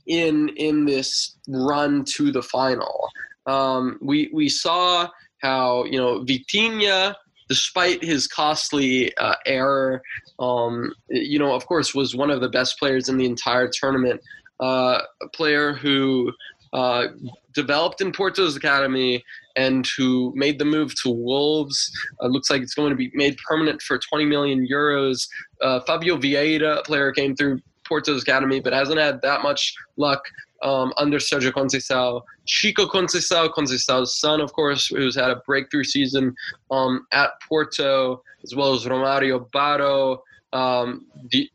[0.06, 3.08] in in this run to the final.
[3.46, 5.08] Um, we we saw
[5.42, 7.14] how you know Vitinha,
[7.50, 10.00] despite his costly uh, error,
[10.38, 14.20] um, you know, of course, was one of the best players in the entire tournament.
[14.60, 16.32] Uh, a player who
[16.72, 17.08] uh,
[17.52, 19.24] developed in Porto's academy
[19.56, 21.90] and who made the move to Wolves.
[22.22, 25.26] Uh, looks like it's going to be made permanent for 20 million euros.
[25.60, 27.58] Uh, Fabio Vieira, player, came through
[27.90, 30.22] Porto's academy, but hasn't had that much luck
[30.62, 32.22] um, under Sergio Conceição.
[32.44, 36.34] Chico Conceição, Conceição's son, of course, who's had a breakthrough season
[36.70, 40.18] um, at Porto, as well as Romario Baró
[40.52, 41.06] um,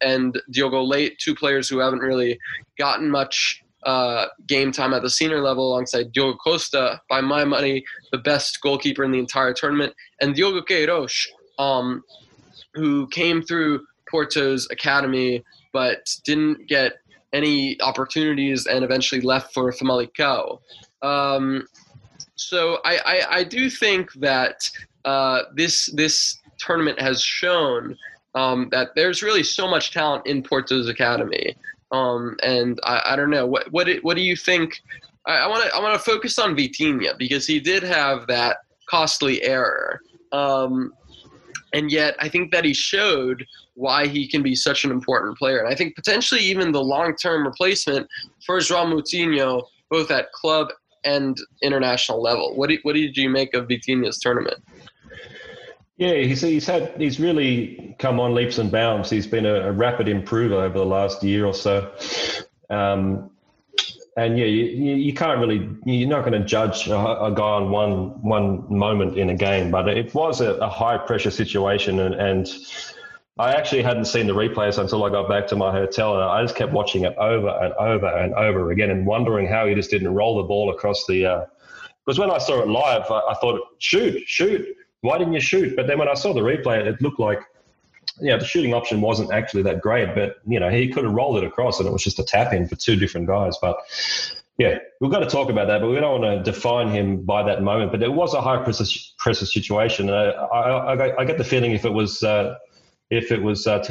[0.02, 2.38] and Diogo Leite, two players who haven't really
[2.78, 7.86] gotten much uh, game time at the senior level alongside Diogo Costa, by my money,
[8.12, 11.28] the best goalkeeper in the entire tournament, and Diogo Queiroz,
[11.60, 12.04] um,
[12.74, 15.44] who came through Porto's academy
[15.76, 16.94] but didn't get
[17.34, 20.62] any opportunities and eventually left for Famalicão.
[21.02, 21.68] Um,
[22.36, 24.70] so I, I, I, do think that
[25.04, 27.98] uh, this this tournament has shown
[28.36, 31.58] um, that there's really so much talent in Porto's academy.
[31.92, 34.82] Um, and I, I, don't know what what what do you think?
[35.26, 38.60] I want to I want to focus on Vitinha because he did have that
[38.90, 40.00] costly error,
[40.32, 40.94] um,
[41.74, 45.60] and yet I think that he showed why he can be such an important player,
[45.60, 48.08] and I think potentially even the long term replacement
[48.46, 50.70] for João Moutinho, both at club
[51.04, 52.56] and international level.
[52.56, 54.64] What did, what did you make of Vitinha's tournament?
[55.98, 59.10] Yeah, he's, he's had he's really come on leaps and bounds.
[59.10, 61.90] He's been a, a rapid improver over the last year or so.
[62.70, 63.30] Um,
[64.18, 67.70] and yeah, you, you can't really you're not going to judge a, a, guy on
[67.70, 72.16] one one moment in a game, but it was a, a high pressure situation, and,
[72.16, 72.48] and
[73.38, 76.42] I actually hadn't seen the replays until I got back to my hotel, and I
[76.42, 79.90] just kept watching it over and over and over again, and wondering how he just
[79.90, 81.26] didn't roll the ball across the.
[81.26, 81.46] Uh,
[82.06, 84.64] because when I saw it live, I, I thought, shoot, shoot
[85.06, 85.76] why didn't you shoot?
[85.76, 87.40] But then when I saw the replay, it looked like,
[88.20, 91.14] you know, the shooting option wasn't actually that great, but, you know, he could have
[91.14, 93.58] rolled it across and it was just a tap in for two different guys.
[93.62, 93.78] But
[94.58, 97.44] yeah, we've got to talk about that, but we don't want to define him by
[97.44, 97.92] that moment.
[97.92, 98.86] But it was a high pressure,
[99.18, 100.10] pressure situation.
[100.10, 102.56] I, I, I, get the feeling if it was, uh,
[103.10, 103.84] if it was uh,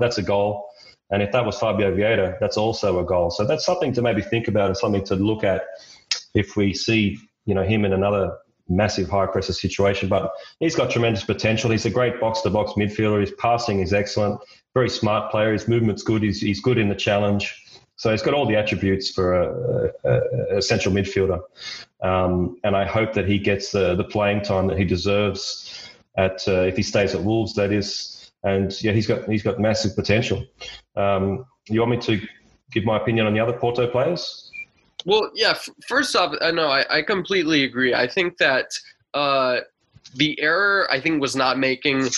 [0.00, 0.68] that's a goal.
[1.10, 3.30] And if that was Fabio Vieira, that's also a goal.
[3.30, 5.62] So that's something to maybe think about and something to look at
[6.34, 8.36] if we see, you know, him in another
[8.68, 10.08] massive high pressure situation.
[10.08, 11.70] But he's got tremendous potential.
[11.70, 13.20] He's a great box to box midfielder.
[13.20, 14.40] His passing is excellent.
[14.74, 15.52] Very smart player.
[15.52, 16.22] His movement's good.
[16.22, 17.54] He's, he's good in the challenge.
[17.96, 21.40] So he's got all the attributes for a, a, a central midfielder.
[22.02, 26.46] Um, and I hope that he gets the, the playing time that he deserves at
[26.46, 28.17] uh, if he stays at Wolves, that is.
[28.44, 30.44] And yeah, he's got he's got massive potential.
[30.96, 32.26] Um, you want me to
[32.70, 34.50] give my opinion on the other Porto players?
[35.06, 35.50] Well, yeah.
[35.50, 37.94] F- first off, I know I, I completely agree.
[37.94, 38.70] I think that
[39.14, 39.60] uh,
[40.14, 42.08] the error I think was not making,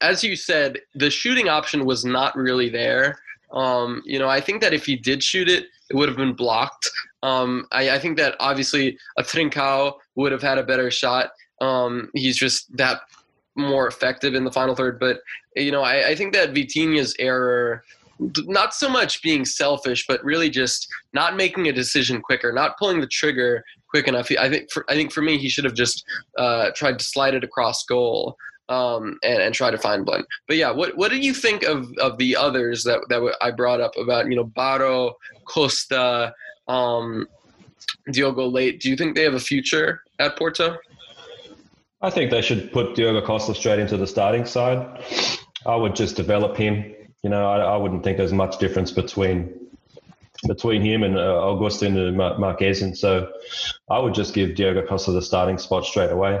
[0.00, 3.18] as you said, the shooting option was not really there.
[3.52, 6.34] Um, you know, I think that if he did shoot it, it would have been
[6.34, 6.88] blocked.
[7.22, 11.30] Um, I, I, think that obviously a Trincao would have had a better shot.
[11.60, 13.00] Um, he's just that
[13.56, 14.98] more effective in the final third.
[14.98, 15.20] But
[15.56, 17.82] you know, I, I think that Vitinha's error,
[18.18, 23.00] not so much being selfish, but really just not making a decision quicker, not pulling
[23.00, 24.30] the trigger quick enough.
[24.38, 26.04] I think for, I think for me, he should have just
[26.38, 28.36] uh, tried to slide it across goal.
[28.68, 30.22] Um, and, and try to find one.
[30.46, 33.80] But yeah, what what do you think of, of the others that that I brought
[33.80, 36.32] up about you know Barro, Costa,
[36.68, 37.26] um,
[38.12, 38.78] Diogo Leite?
[38.78, 40.76] Do you think they have a future at Porto?
[42.02, 45.04] I think they should put Diogo Costa straight into the starting side.
[45.66, 46.94] I would just develop him.
[47.22, 49.60] You know, I, I wouldn't think there's much difference between
[50.46, 52.80] between him and uh, Augustin and Marquez.
[52.80, 53.30] And so
[53.90, 56.40] I would just give Diogo Costa the starting spot straight away.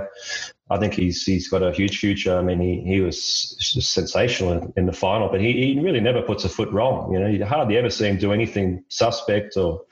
[0.70, 2.38] I think he's he's got a huge future.
[2.38, 6.22] I mean, he, he was sensational in, in the final, but he, he really never
[6.22, 7.12] puts a foot wrong.
[7.12, 9.82] You know, you hardly ever see him do anything suspect, or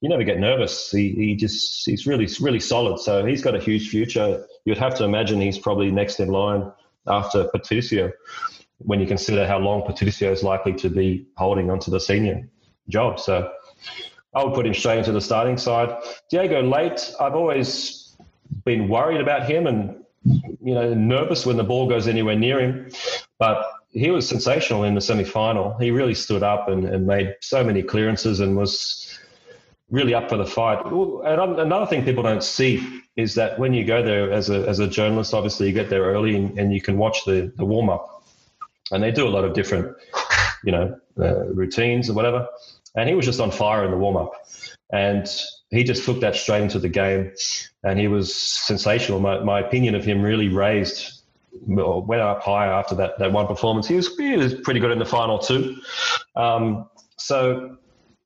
[0.00, 0.90] you never get nervous.
[0.90, 2.98] He he just he's really really solid.
[2.98, 4.46] So he's got a huge future.
[4.64, 6.70] You'd have to imagine he's probably next in line
[7.06, 8.12] after Patricio,
[8.78, 12.48] when you consider how long Patricio is likely to be holding onto the senior
[12.88, 13.18] job.
[13.18, 13.50] So
[14.34, 15.96] I would put him straight into the starting side.
[16.30, 18.16] Diogo Leite, I've always
[18.64, 22.90] been worried about him and you know, nervous when the ball goes anywhere near him.
[23.38, 25.76] But he was sensational in the semi final.
[25.78, 29.18] He really stood up and, and made so many clearances and was
[29.92, 30.84] really up for the fight.
[30.84, 34.80] And another thing people don't see is that when you go there as a, as
[34.80, 37.90] a journalist, obviously you get there early and, and you can watch the, the warm
[37.90, 38.24] up.
[38.90, 39.94] And they do a lot of different,
[40.64, 42.48] you know, uh, routines or whatever.
[42.96, 44.32] And he was just on fire in the warm up.
[44.92, 45.26] And
[45.70, 47.32] he just took that straight into the game,
[47.82, 49.20] and he was sensational.
[49.20, 51.22] My, my opinion of him really raised,
[51.74, 53.88] or went up higher after that, that one performance.
[53.88, 55.78] He was, he was pretty good in the final too.
[56.36, 57.78] Um, so,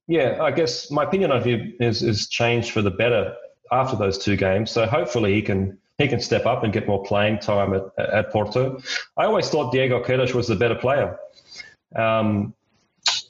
[0.07, 3.35] yeah, I guess my opinion of him is, is changed for the better
[3.73, 4.71] after those two games.
[4.71, 8.31] So hopefully he can he can step up and get more playing time at, at
[8.31, 8.81] Porto.
[9.17, 11.19] I always thought Diogo Queirós was the better player.
[11.95, 12.55] Um,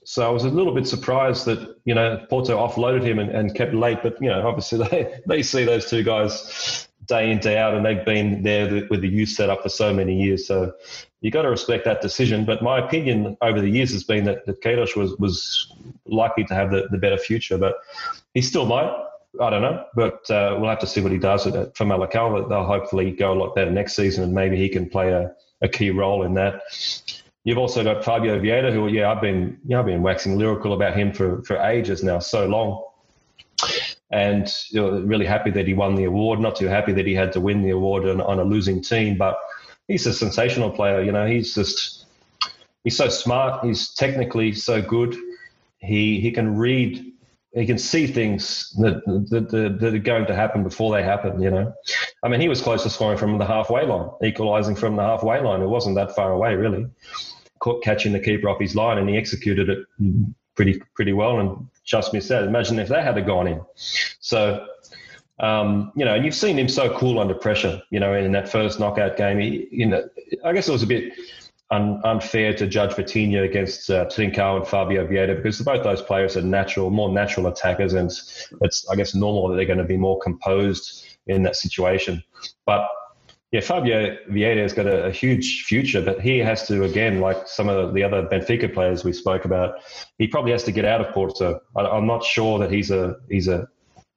[0.04, 3.54] so I was a little bit surprised that you know Porto offloaded him and, and
[3.54, 7.58] kept Leite, but you know obviously they they see those two guys day in day
[7.58, 10.46] out, and they've been there with the youth setup for so many years.
[10.46, 10.72] So
[11.20, 12.44] you got to respect that decision.
[12.44, 15.72] But my opinion over the years has been that, that Queirós was was
[16.06, 17.76] likely to have the, the better future, but
[18.34, 18.90] he still might.
[19.38, 22.48] I don't know, but uh, we'll have to see what he does with for Famalicão.
[22.48, 25.68] They'll hopefully go a lot better next season, and maybe he can play a, a
[25.68, 26.62] key role in that.
[27.44, 30.96] You've also got Fabio Vieira, who, yeah, I've been, yeah, I've been waxing lyrical about
[30.96, 32.82] him for, for ages now, so long.
[34.10, 36.40] And you know, really happy that he won the award.
[36.40, 39.18] Not too happy that he had to win the award on, on a losing team,
[39.18, 39.38] but
[39.88, 41.02] he's a sensational player.
[41.02, 42.06] You know, he's just,
[42.84, 43.64] he's so smart.
[43.64, 45.16] He's technically so good.
[45.78, 47.12] He, he can read
[47.56, 51.50] he can see things that, that, that, are going to happen before they happen, you
[51.50, 51.72] know.
[52.22, 55.40] I mean, he was close to scoring from the halfway line, equalising from the halfway
[55.40, 55.62] line.
[55.62, 56.86] It wasn't that far away, really
[57.82, 59.78] catching the keeper off his line, and he executed it
[60.56, 61.38] pretty pretty well.
[61.38, 62.44] And just missed that.
[62.44, 63.60] Imagine if they had gone in.
[64.20, 64.66] So.
[65.38, 67.82] Um, you know, and you've seen him so cool under pressure.
[67.90, 70.08] You know, in that first knockout game, he, you know,
[70.42, 71.12] I guess it was a bit
[71.70, 76.36] un, unfair to judge Vitinha against uh, Trincao and Fabio Vieira because both those players
[76.36, 78.10] are natural, more natural attackers, and
[78.62, 82.22] it's I guess normal that they're going to be more composed in that situation.
[82.64, 82.86] But
[83.52, 87.46] yeah, Fabio Vieira has got a, a, huge future, but he has to, again, like
[87.46, 89.76] some of the other Benfica players we spoke about,
[90.18, 91.60] he probably has to get out of Porto.
[91.76, 93.68] I, am not sure that he's a he's a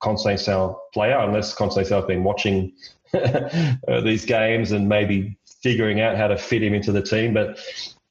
[0.02, 2.74] Conceição player unless Conceição's been watching
[3.14, 7.34] uh, these games and maybe figuring out how to fit him into the team.
[7.34, 7.60] But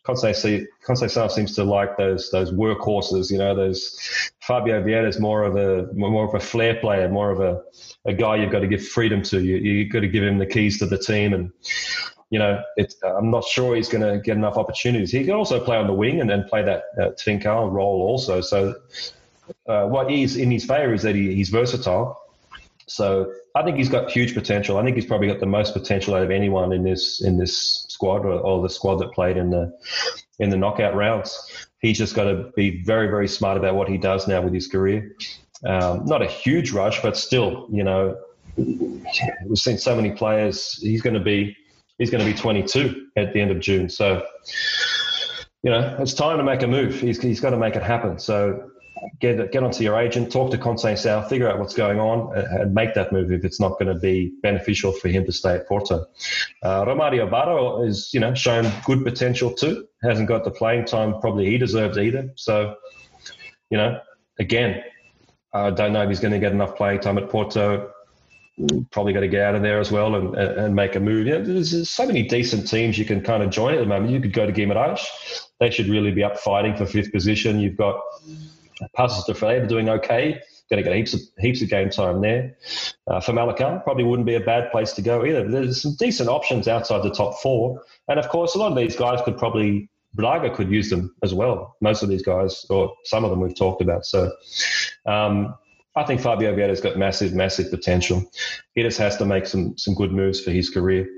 [0.06, 5.56] Conceição seems to like those those workhorses, you know, those Fabio Vieira is more of
[5.56, 7.62] a more of a flair player, more of a
[8.06, 9.40] a guy you've got to give freedom to.
[9.40, 11.52] You you've got to give him the keys to the team, and
[12.30, 12.62] you know,
[13.04, 15.12] I'm not sure he's going to get enough opportunities.
[15.12, 18.40] He can also play on the wing and then play that uh, Trincao role also.
[18.40, 18.74] So
[19.66, 22.18] uh, what is in his favour is that he, he's versatile.
[22.86, 24.78] So I think he's got huge potential.
[24.78, 27.84] I think he's probably got the most potential out of anyone in this in this
[27.90, 29.78] squad or, or the squad that played in the
[30.38, 31.67] in the knockout rounds.
[31.80, 34.66] He's just got to be very very smart about what he does now with his
[34.66, 35.14] career.
[35.64, 38.16] Um, not a huge rush, but still, you know,
[38.56, 40.78] we've seen so many players.
[40.80, 41.56] He's going to be
[41.98, 43.88] he's going to be 22 at the end of June.
[43.88, 44.24] So
[45.62, 47.00] you know, it's time to make a move.
[47.00, 48.18] He's, he's got to make it happen.
[48.18, 48.70] So
[49.20, 52.94] get get onto your agent, talk to Conceição, figure out what's going on, and, make
[52.94, 56.06] that move if it's not going to be beneficial for him to stay at Porto.
[56.62, 59.86] Uh, Romario Barro is, you know, shown good potential too.
[60.02, 62.30] Hasn't got the playing time probably he deserves either.
[62.36, 62.76] So,
[63.70, 64.00] you know,
[64.38, 64.82] again,
[65.52, 67.90] I don't know if he's going to get enough playing time at Porto.
[68.90, 71.26] Probably got to get out of there as well and, and make a move.
[71.26, 74.12] You know, there's so many decent teams you can kind of join at the moment.
[74.12, 75.04] You could go to Guimarães.
[75.60, 77.60] They should really be up fighting for fifth position.
[77.60, 78.00] You've got
[78.96, 80.40] Paços de Ferreira doing okay.
[80.70, 82.56] Going to get heaps of heaps of game time there.
[83.06, 85.48] Uh, Famalicão probably wouldn't be a bad place to go either.
[85.48, 88.94] There's some decent options outside the top four, and of course, a lot of these
[88.94, 91.76] guys could probably Braga could use them as well.
[91.80, 94.04] Most of these guys, or some of them, we've talked about.
[94.04, 94.30] So.
[95.06, 95.54] Um,
[95.96, 98.22] I think Fabio Vieira's got massive, massive potential.
[98.76, 101.08] He just has to make some some good moves for his career.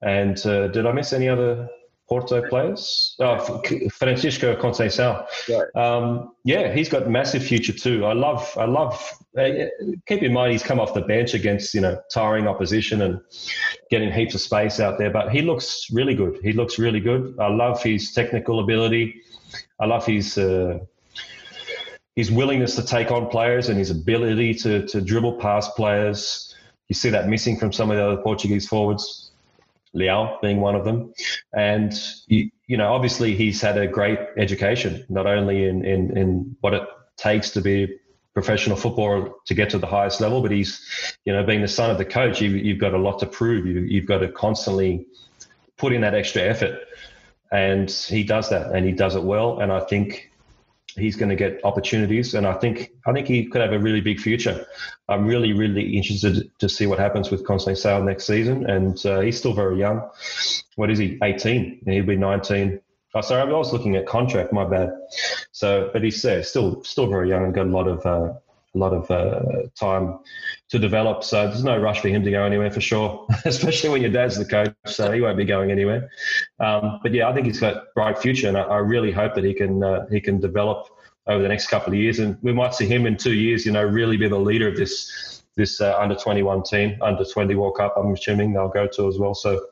[0.00, 1.68] And uh, did I miss any other
[2.12, 3.14] Porto players.
[3.20, 5.26] Oh, Francisco Conceição.
[5.48, 5.74] Right.
[5.74, 8.04] Um, yeah, he's got massive future too.
[8.04, 8.94] I love, I love.
[9.34, 9.48] Uh,
[10.06, 13.18] keep in mind, he's come off the bench against you know tiring opposition and
[13.90, 15.10] getting heaps of space out there.
[15.10, 16.38] But he looks really good.
[16.42, 17.34] He looks really good.
[17.40, 19.22] I love his technical ability.
[19.80, 20.36] I love his.
[20.36, 20.80] Uh,
[22.14, 26.54] his willingness to take on players and his ability to, to dribble past players.
[26.90, 29.31] You see that missing from some of the other Portuguese forwards.
[29.94, 31.12] Leão being one of them.
[31.52, 31.92] And,
[32.26, 36.74] you, you know, obviously he's had a great education, not only in, in, in what
[36.74, 36.82] it
[37.16, 37.98] takes to be
[38.34, 40.80] professional footballer to get to the highest level, but he's,
[41.24, 43.66] you know, being the son of the coach, you, have got a lot to prove.
[43.66, 45.06] You, you've got to constantly
[45.76, 46.80] put in that extra effort.
[47.50, 49.60] And he does that and he does it well.
[49.60, 50.31] And I think
[50.96, 54.00] he's going to get opportunities, and I think I think he could have a really
[54.00, 54.66] big future.
[55.08, 59.38] I'm really really interested to see what happens with Conceição next season, and uh, he's
[59.38, 60.08] still very young.
[60.76, 61.18] What is he?
[61.22, 61.82] 18.
[61.86, 62.80] He'll be 19.
[63.14, 64.52] Oh, sorry, I was looking at contract.
[64.52, 64.90] My bad.
[65.52, 68.32] So, but he's uh, still still very young and got a lot of uh,
[68.74, 70.18] a lot of uh, time
[70.72, 71.22] to develop.
[71.22, 74.38] So there's no rush for him to go anywhere for sure, especially when your dad's
[74.38, 74.74] the coach.
[74.86, 76.10] So he won't be going anywhere.
[76.60, 79.44] Um, but yeah, I think he's got bright future, and I, I really hope that
[79.44, 80.88] he can uh, he can develop
[81.26, 83.66] over the next couple of years, and we might see him in two years.
[83.66, 87.54] You know, really be the leader of this this uh, under 21 team, under 20
[87.54, 87.92] World Cup.
[87.98, 89.34] I'm assuming they'll go to as well.
[89.34, 89.66] So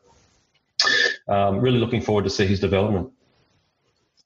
[1.29, 3.11] um, really looking forward to see his development.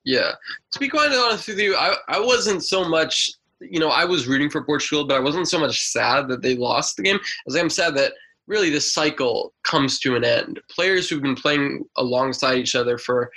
[0.02, 0.32] Yeah,
[0.72, 3.30] to be quite honest with you, I, I wasn't so much
[3.60, 6.56] you know, I was rooting for Portugal, but I wasn't so much sad that they
[6.56, 8.12] lost the game as I'm sad that
[8.46, 10.60] really this cycle comes to an end.
[10.70, 13.30] Players who've been playing alongside each other for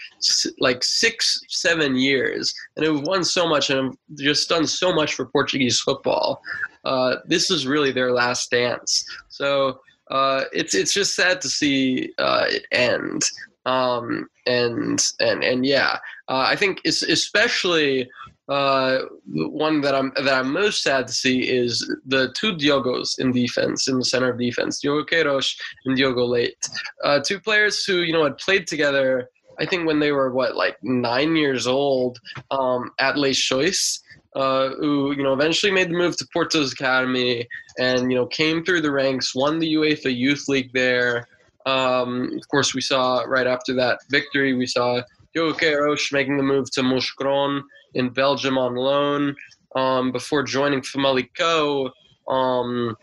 [0.60, 5.14] like six, seven years and have won so much and have just done so much
[5.14, 6.42] for Portuguese football.
[6.84, 9.06] Uh, this is really their last dance.
[9.30, 13.24] So uh, it's it's just sad to see uh, it end.
[13.66, 15.98] Um, and and and yeah,
[16.30, 18.10] uh, I think it's especially
[18.50, 23.32] uh, one that I'm that I'm most sad to see is the two Diogos in
[23.32, 26.56] defense in the center of defense, Diogo Queirós and Diogo Leite,
[27.04, 29.30] uh, two players who you know had played together.
[29.60, 32.20] I think when they were what like nine years old
[32.52, 34.00] um, at Leixões,
[34.36, 37.46] uh, who you know eventually made the move to Porto's academy
[37.78, 41.28] and you know came through the ranks, won the UEFA Youth League there.
[41.66, 45.02] Um, of course, we saw right after that victory, we saw
[45.34, 47.62] Diogo Queirós making the move to Mouscron
[47.94, 49.36] in Belgium on loan
[49.76, 51.92] um, before joining Famalicão
[52.28, 52.96] um,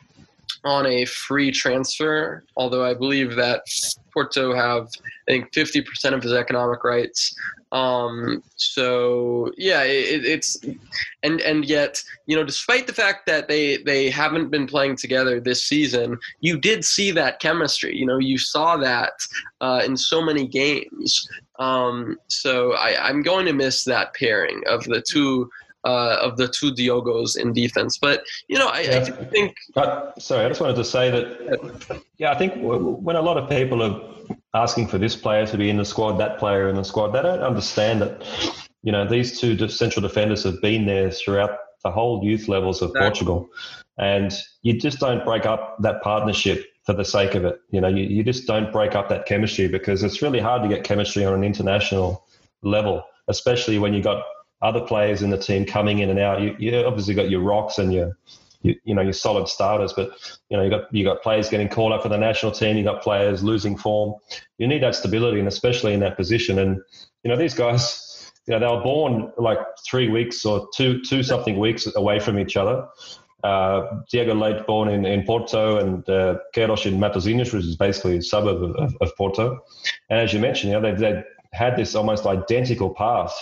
[0.65, 2.45] on a free transfer.
[2.57, 3.63] Although I believe that
[4.13, 4.89] Porto have,
[5.29, 7.35] I think, 50% of his economic rights.
[7.75, 10.57] Um, so yeah, it, it's
[11.25, 15.41] and and yet you know, despite the fact that they they haven't been playing together
[15.41, 17.97] this season, you did see that chemistry.
[17.97, 19.15] You know, you saw that
[19.61, 21.29] uh, in so many games.
[21.59, 25.51] Um, so I, I'm going to miss that pairing of the two
[25.85, 27.99] uh, of the two Diogos in defense.
[27.99, 28.99] But you know, I, yeah.
[28.99, 29.57] I think.
[29.75, 32.03] Uh, sorry, I just wanted to say that.
[32.19, 35.69] Yeah, I think when a lot of people are asking for this player to be
[35.69, 38.25] in the squad, that player in the squad, they don't understand that.
[38.83, 42.91] You know, these two central defenders have been there throughout the whole youth levels of
[42.91, 43.09] exactly.
[43.09, 43.49] Portugal,
[43.99, 44.33] and
[44.63, 47.59] you just don't break up that partnership for the sake of it.
[47.71, 50.69] You know, you, you just don't break up that chemistry because it's really hard to
[50.69, 52.27] get chemistry on an international
[52.63, 54.23] level, especially when you've got
[54.63, 56.41] other players in the team coming in and out.
[56.41, 58.17] You, you obviously got your rocks and your,
[58.65, 60.11] you, you know, your solid starters, but
[60.49, 62.77] you know, you got you got players getting called up for the national team.
[62.77, 64.15] You got players losing form.
[64.59, 66.59] You need that stability, and especially in that position.
[66.59, 66.81] And
[67.23, 71.23] you know, these guys, you know, they were born like three weeks or two two
[71.23, 72.89] something weeks away from each other.
[73.45, 78.17] Uh, Diogo Leite born in, in Porto and uh, Queirós in Matosinhos, which is basically
[78.17, 79.61] a suburb of, of, of, Porto.
[80.09, 83.35] And as you mentioned, you know, they've, they've had this almost identical path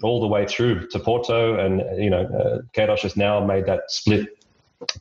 [0.00, 3.80] all the way through to Porto, and you know, uh, Queirós has now made that
[3.88, 4.28] split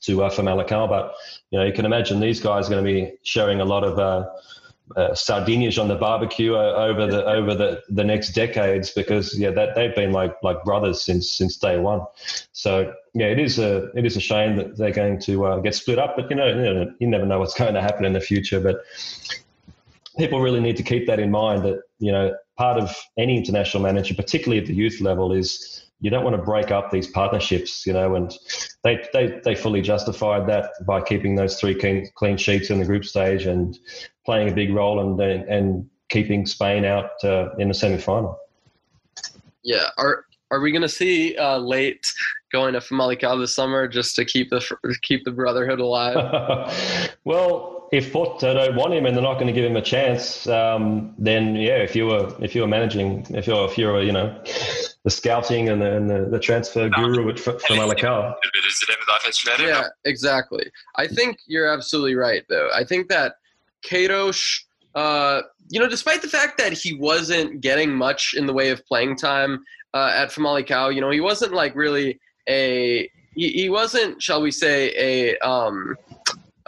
[0.02, 0.88] to uh.
[0.88, 1.14] But
[1.50, 4.00] you know, you can imagine these guys are going to be showing a lot of
[4.00, 4.30] uh,
[4.96, 5.16] uh,
[5.78, 9.96] on the barbecue uh, over the over the, the next decades because yeah that they've
[9.96, 12.02] been like like brothers since since day one
[12.52, 15.76] so yeah it is a it is a shame that they're going to uh, get
[15.76, 18.14] split up but you know, you know you never know what's going to happen in
[18.14, 18.84] the future but
[20.18, 23.82] people really need to keep that in mind that you know part of any international
[23.82, 27.86] manager particularly at the youth level is you don't want to break up these partnerships,
[27.86, 28.34] you know, and
[28.84, 32.86] they, they, they fully justified that by keeping those three clean, clean sheets in the
[32.86, 33.78] group stage and
[34.26, 38.38] playing a big role and, and keeping Spain out uh, in the semi final.
[39.64, 39.90] Yeah.
[39.98, 42.12] Are, are we going to see uh, Leite
[42.52, 44.62] going to Famalicão this summer just to keep the
[45.04, 47.16] keep the brotherhood alive?
[47.24, 50.48] well, if Porto don't want him and they're not going to give him a chance,
[50.48, 54.14] um, then yeah, if you were if you were managing, if you're if you're you
[54.14, 54.42] know
[55.04, 58.34] the scouting and the, and the, the transfer guru at, from Famalicão.
[59.60, 60.72] Yeah, exactly.
[60.96, 62.70] I think you're absolutely right, though.
[62.74, 63.36] I think that
[63.84, 64.60] Queirós,
[64.96, 68.86] uh, you know, despite the fact that he wasn't getting much in the way of
[68.86, 69.64] playing time
[69.94, 74.52] uh, at Famalicão, you know, he wasn't like really a he, he wasn't, shall we
[74.52, 75.96] say, a um,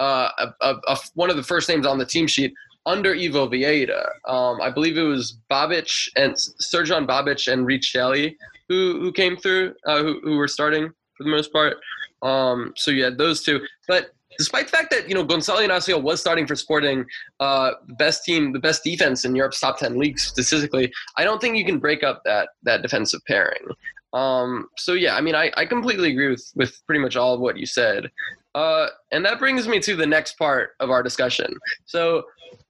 [0.04, 0.30] uh,
[0.62, 2.54] a, a, one of the first names on the team sheet
[2.86, 4.04] under Ivo Vieira.
[4.28, 8.36] Um, I believe it was Babic and Srđan Babic and Riccieli
[8.70, 11.78] who who came through, uh, who who were starting for the most part.
[12.22, 16.02] Um, so you had those two, but despite the fact that you know Gonçalo Inácio
[16.02, 17.06] was starting for Sporting,
[17.40, 21.40] uh, the best team, the best defense in Europe's top ten leagues statistically, I don't
[21.42, 23.66] think you can break up that that defensive pairing.
[24.14, 27.42] Um, so yeah, I mean, I, I completely agree with with pretty much all of
[27.42, 28.10] what you said,
[28.56, 31.56] uh, and that brings me to the next part of our discussion.
[31.86, 32.24] So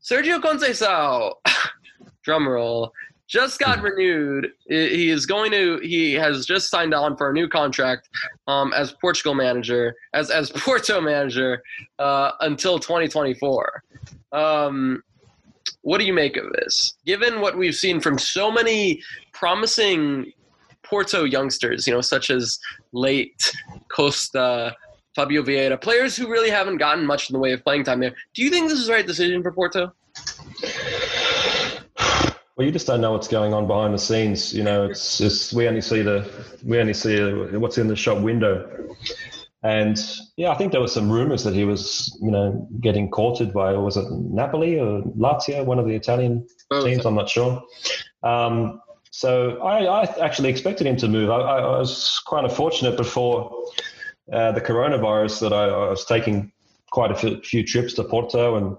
[0.04, 1.34] Sergio Conceição,
[2.28, 2.92] drumroll,
[3.28, 3.86] just got hmm.
[3.86, 4.52] renewed.
[4.68, 5.80] He is going to.
[5.82, 8.10] He has just signed on for a new contract
[8.48, 11.64] um, as Portugal manager, as as Porto manager
[12.00, 13.84] uh, until 2024.
[14.32, 15.04] Um,
[15.82, 16.96] what do you make of this?
[17.06, 19.02] Given what we've seen from so many
[19.34, 20.32] promising
[20.84, 22.60] Porto youngsters, you know, such as
[22.94, 23.52] Leite
[23.90, 24.76] Costa,
[25.16, 28.16] Fabio Vieira, players who really haven't gotten much in the way of playing time there.
[28.34, 29.94] Do you think this is the right decision for Porto?
[32.56, 34.54] Well, you just don't know what's going on behind the scenes.
[34.54, 36.30] You know, it's just we only see the
[36.64, 37.20] we only see
[37.58, 38.96] what's in the shop window.
[39.64, 39.98] And
[40.36, 43.72] yeah, I think there were some rumours that he was, you know, getting courted by
[43.74, 47.06] was it Napoli or Lazio, one of the Italian oh, teams.
[47.06, 47.64] I'm not sure.
[48.24, 51.30] Um, so I, I, actually expected him to move.
[51.30, 53.66] I, I was quite unfortunate before
[54.32, 56.52] uh, the coronavirus that I, I, was taking
[56.92, 58.78] quite a few, trips to Porto and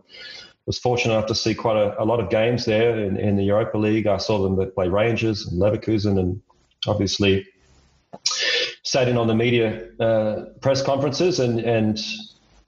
[0.66, 3.44] was fortunate enough to see quite a, a lot of games there in, in, the
[3.44, 4.06] Europa League.
[4.06, 6.40] I saw them play Rangers and Leverkusen and
[6.86, 7.46] obviously
[8.84, 12.00] sat in on the media uh, press conferences and, and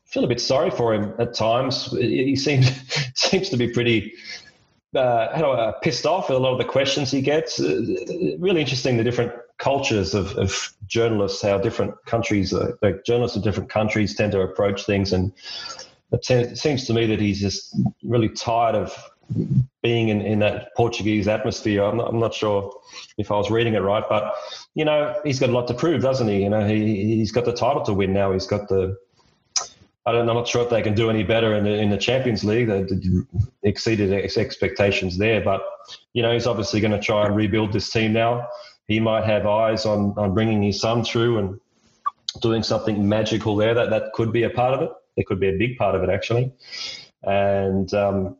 [0.05, 1.93] feel a bit sorry for him at times.
[1.93, 2.71] He seems
[3.15, 4.13] seems to be pretty
[4.95, 7.61] uh, pissed off with a lot of the questions he gets.
[7.61, 13.37] Uh, really interesting the different cultures of, of journalists, how different countries, uh, like journalists
[13.37, 15.13] of different countries tend to approach things.
[15.13, 15.33] And
[16.13, 18.97] it, t- it seems to me that he's just really tired of
[19.83, 21.83] being in, in that Portuguese atmosphere.
[21.83, 22.73] I'm not, I'm not sure
[23.19, 24.35] if I was reading it right, but
[24.75, 26.43] you know, he's got a lot to prove, doesn't he?
[26.43, 28.33] You know, he, he's got the title to win now.
[28.33, 28.97] He's got the,
[30.05, 31.97] I don't, I'm not sure if they can do any better in the, in the
[31.97, 32.69] Champions League.
[32.69, 32.87] They
[33.65, 35.63] exceeded expectations there, but
[36.13, 38.47] you know, he's obviously going to try and rebuild this team now
[38.89, 41.61] he might have eyes on, on bringing his son through and
[42.41, 43.75] doing something magical there.
[43.75, 44.91] That that could be a part of it.
[45.17, 46.53] It could be a big part of it actually.
[47.23, 48.37] And um,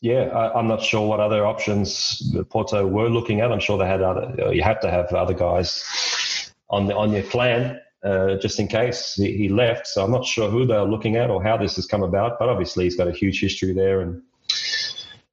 [0.00, 3.50] yeah, I, am not sure what other options Porto were looking at.
[3.50, 4.52] I'm sure they had other.
[4.52, 7.80] You have to have other guys on the on your plan.
[8.04, 11.30] Uh, just in case he, he left, so I'm not sure who they're looking at
[11.30, 12.38] or how this has come about.
[12.38, 14.22] But obviously, he's got a huge history there, and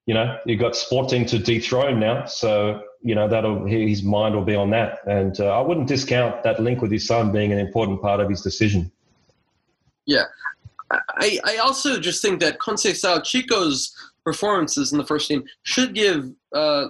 [0.06, 2.26] you know, you've got Sporting to dethrone now.
[2.26, 6.43] So you know that'll his mind will be on that, and uh, I wouldn't discount
[6.43, 8.91] that link with his son being an important part of his decision.
[10.06, 10.26] Yeah,
[10.91, 16.32] I I also just think that Conceição Chico's performances in the first team should give
[16.53, 16.88] uh, uh,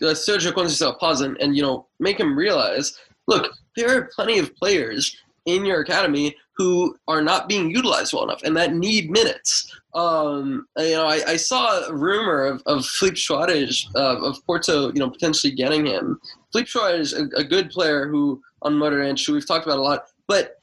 [0.00, 4.54] Sergio Conceição pause and, and you know make him realize, look, there are plenty of
[4.56, 5.16] players
[5.46, 9.74] in your academy who are not being utilized well enough and that need minutes.
[9.94, 14.88] Um, you know, I, I, saw a rumor of, of Filipe Soares uh, of Porto,
[14.92, 16.20] you know, potentially getting him.
[16.52, 20.08] Filipe Soares, a, a good player who on Moreirense, who we've talked about a lot,
[20.28, 20.58] but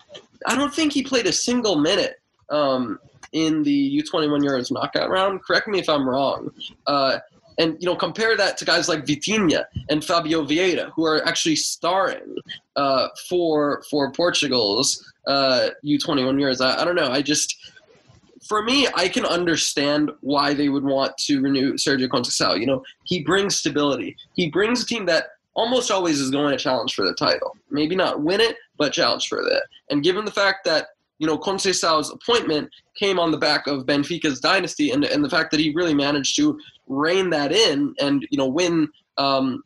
[0.45, 2.17] I don't think he played a single minute
[2.51, 2.99] um,
[3.31, 5.43] in the U21 Euros knockout round.
[5.43, 6.51] Correct me if I'm wrong.
[6.85, 7.17] Uh,
[7.60, 11.55] And you know, compare that to guys like Vitinha and Fabio Vieira, who are actually
[11.55, 12.36] starring
[12.76, 16.62] uh, for for Portugal's uh, U21 years.
[16.62, 17.12] I, I don't know.
[17.12, 17.55] I just
[18.47, 22.60] for me, I can understand why they would want to renew Sergio Conceição.
[22.60, 24.16] You know, he brings stability.
[24.36, 27.58] He brings a team that almost always is going to challenge for the title.
[27.70, 29.64] Maybe not win it, but challenge for that.
[29.89, 30.88] And given the fact that
[31.20, 35.51] you know Conceição's appointment came on the back of Benfica's dynasty, and and the fact
[35.51, 38.89] that he really managed to rein that in and you know win.
[39.18, 39.63] Um,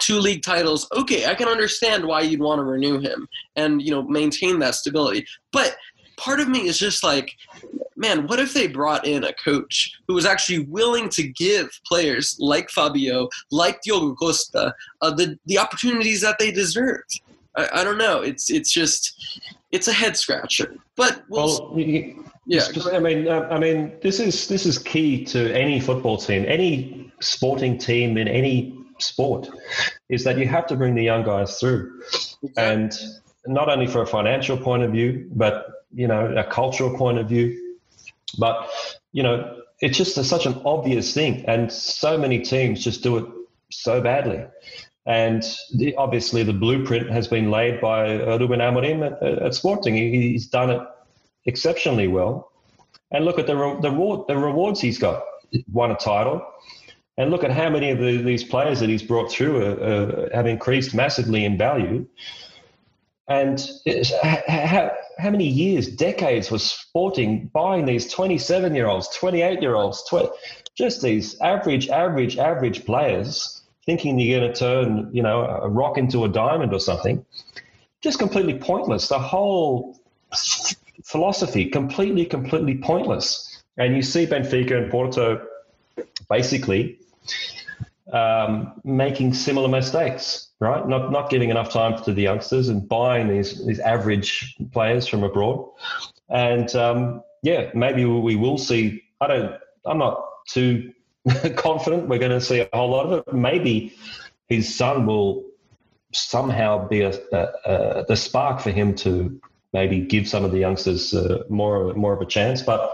[0.00, 3.92] two league titles okay i can understand why you'd want to renew him and you
[3.92, 5.76] know maintain that stability but
[6.16, 7.32] part of me is just like
[7.96, 12.36] man, what if they brought in a coach who was actually willing to give players
[12.38, 17.20] like Fabio, like Diogo Costa, uh, the the opportunities that they deserved?
[17.56, 18.20] I, I, don't know.
[18.20, 20.76] It's it's just it's a head scratcher.
[20.96, 25.40] But we'll, well yeah, I mean, uh, I mean, this is this is key to
[25.54, 29.48] any football team, any sporting team in any sport,
[30.08, 32.00] is that you have to bring the young guys through,
[32.42, 32.52] exactly.
[32.56, 32.92] and
[33.46, 37.28] not only for a financial point of view, but you know, a cultural point of
[37.28, 37.64] view
[38.38, 38.68] but,
[39.12, 41.44] you know, it's just a, such an obvious thing.
[41.46, 43.26] And so many teams just do it
[43.70, 44.44] so badly.
[45.06, 45.42] And
[45.74, 49.94] the, obviously, the blueprint has been laid by uh, Ruben Amorim at, at Sporting.
[49.94, 50.80] He, he's done it
[51.44, 52.50] exceptionally well.
[53.10, 55.22] And look at the, the, reward, the rewards he's got.
[55.70, 56.44] Won a title.
[57.16, 60.28] And look at how many of the, these players that he's brought through uh, uh,
[60.34, 62.06] have increased massively in value.
[63.28, 63.62] And
[64.22, 70.02] how, how many years, decades was Sporting buying these 27 year olds, 28 year olds,
[70.04, 70.32] tw-
[70.76, 75.98] just these average, average, average players thinking you're going to turn, you know, a rock
[75.98, 77.24] into a diamond or something.
[78.02, 79.08] Just completely pointless.
[79.08, 79.98] The whole
[81.04, 83.62] philosophy, completely, completely pointless.
[83.76, 85.46] And you see Benfica and Porto
[86.28, 86.98] basically
[88.12, 90.88] um, making similar mistakes right?
[90.88, 95.22] Not not giving enough time to the youngsters and buying these these average players from
[95.22, 95.68] abroad.
[96.30, 99.02] And um, yeah, maybe we will see.
[99.20, 99.54] I don't.
[99.84, 100.92] I'm not too
[101.56, 103.34] confident we're going to see a whole lot of it.
[103.34, 103.94] Maybe
[104.48, 105.44] his son will
[106.12, 109.40] somehow be a, a, a, the spark for him to
[109.72, 112.62] maybe give some of the youngsters uh, more more of a chance.
[112.62, 112.90] But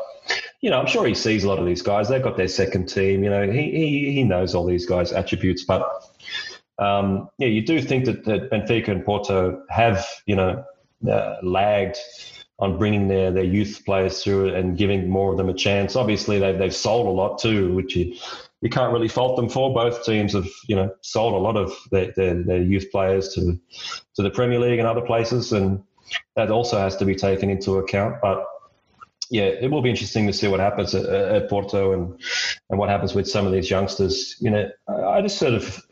[0.61, 2.09] you know, I'm sure he sees a lot of these guys.
[2.09, 3.25] They've got their second team.
[3.25, 5.83] You know, he he, he knows all these guys' attributes, but
[6.81, 10.65] um, yeah, you do think that, that Benfica and Porto have, you know,
[11.09, 11.99] uh, lagged
[12.61, 15.97] on bringing their, their youth players through and giving more of them a chance.
[15.97, 18.15] Obviously, they've, they've sold a lot too, which you,
[18.61, 19.73] you can't really fault them for.
[19.73, 23.59] Both teams have, you know, sold a lot of their, their, their youth players to,
[24.15, 25.83] to the Premier League and other places, and
[26.37, 28.17] that also has to be taken into account.
[28.21, 28.45] But
[29.31, 32.21] yeah, it will be interesting to see what happens at, at Porto and
[32.69, 34.37] and what happens with some of these youngsters.
[34.41, 35.87] You know, I just sort of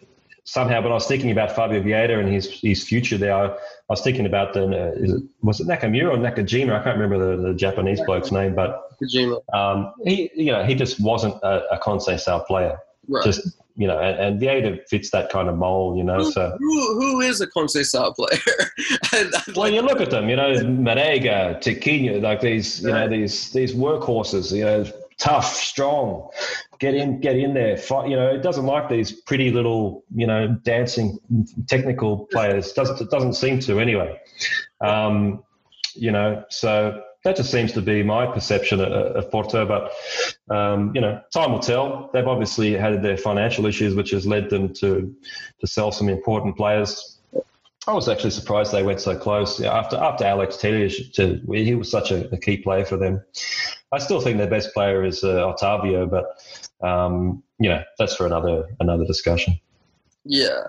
[0.48, 3.90] somehow when I was thinking about Fabio Vieira and his his future there, I, I
[3.90, 6.80] was thinking about the uh, it, was it Nakamura or Nakajima?
[6.80, 8.82] I can't remember the, the Japanese bloke's name, but
[9.52, 12.78] um, he you know he just wasn't a, a Conceição player.
[13.06, 13.24] Right.
[13.24, 16.16] Just you know, and, and Vieira fits that kind of mold, you know.
[16.16, 19.30] Who, so who, who is a Conceição player?
[19.54, 23.74] well, you look at them, you know, Marega, Tiquinho, like these, you know, these these
[23.74, 24.84] workhorses, you know,
[25.18, 26.30] tough, strong,
[26.78, 27.76] get in, get in there.
[27.76, 31.18] Fight, you know, it doesn't like these pretty little, you know, dancing
[31.66, 32.72] technical players.
[32.72, 34.20] Doesn't it doesn't seem to anyway.
[34.80, 35.42] Um,
[35.94, 39.66] you know, so that just seems to be my perception of, of Porto.
[39.66, 39.92] But
[40.54, 42.10] um, you know, time will tell.
[42.12, 45.14] They've obviously had their financial issues, which has led them to
[45.60, 47.17] to sell some important players.
[47.88, 50.94] I was actually surprised they went so close after after Alex Telles.
[50.94, 53.24] He was such a, a, key player for them.
[53.92, 56.26] I still think their best player is uh, Otavio, but
[56.86, 59.58] um, you know that's for another another discussion.
[60.26, 60.64] Yeah,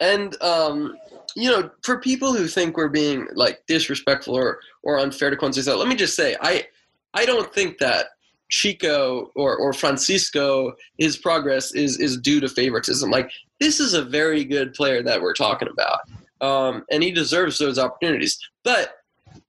[0.00, 0.96] and um,
[1.36, 5.76] you know, for people who think we're being like disrespectful or or unfair to Conceição,
[5.76, 6.66] let me just say I
[7.12, 8.06] I don't think that
[8.48, 13.10] Chico or, or Francisco, his progress is is due to favoritism.
[13.10, 13.30] Like
[13.60, 16.00] this is a very good player that we're talking about
[16.40, 18.38] um, and he deserves those opportunities.
[18.64, 18.94] But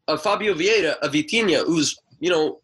[0.07, 2.59] a Fabio Vieira, a Vitinha, who's you know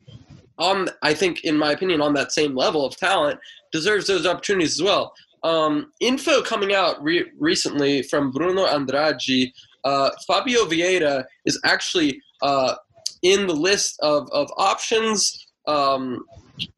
[0.58, 3.40] on I think in my opinion on that same level of talent,
[3.72, 5.14] deserves those opportunities as well.
[5.44, 9.52] Um, info coming out re- recently from Bruno Andrade,
[9.84, 12.76] uh, Fabio Vieira is actually uh,
[13.22, 16.26] in the list of, of options um,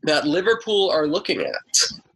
[0.03, 1.55] that Liverpool are looking at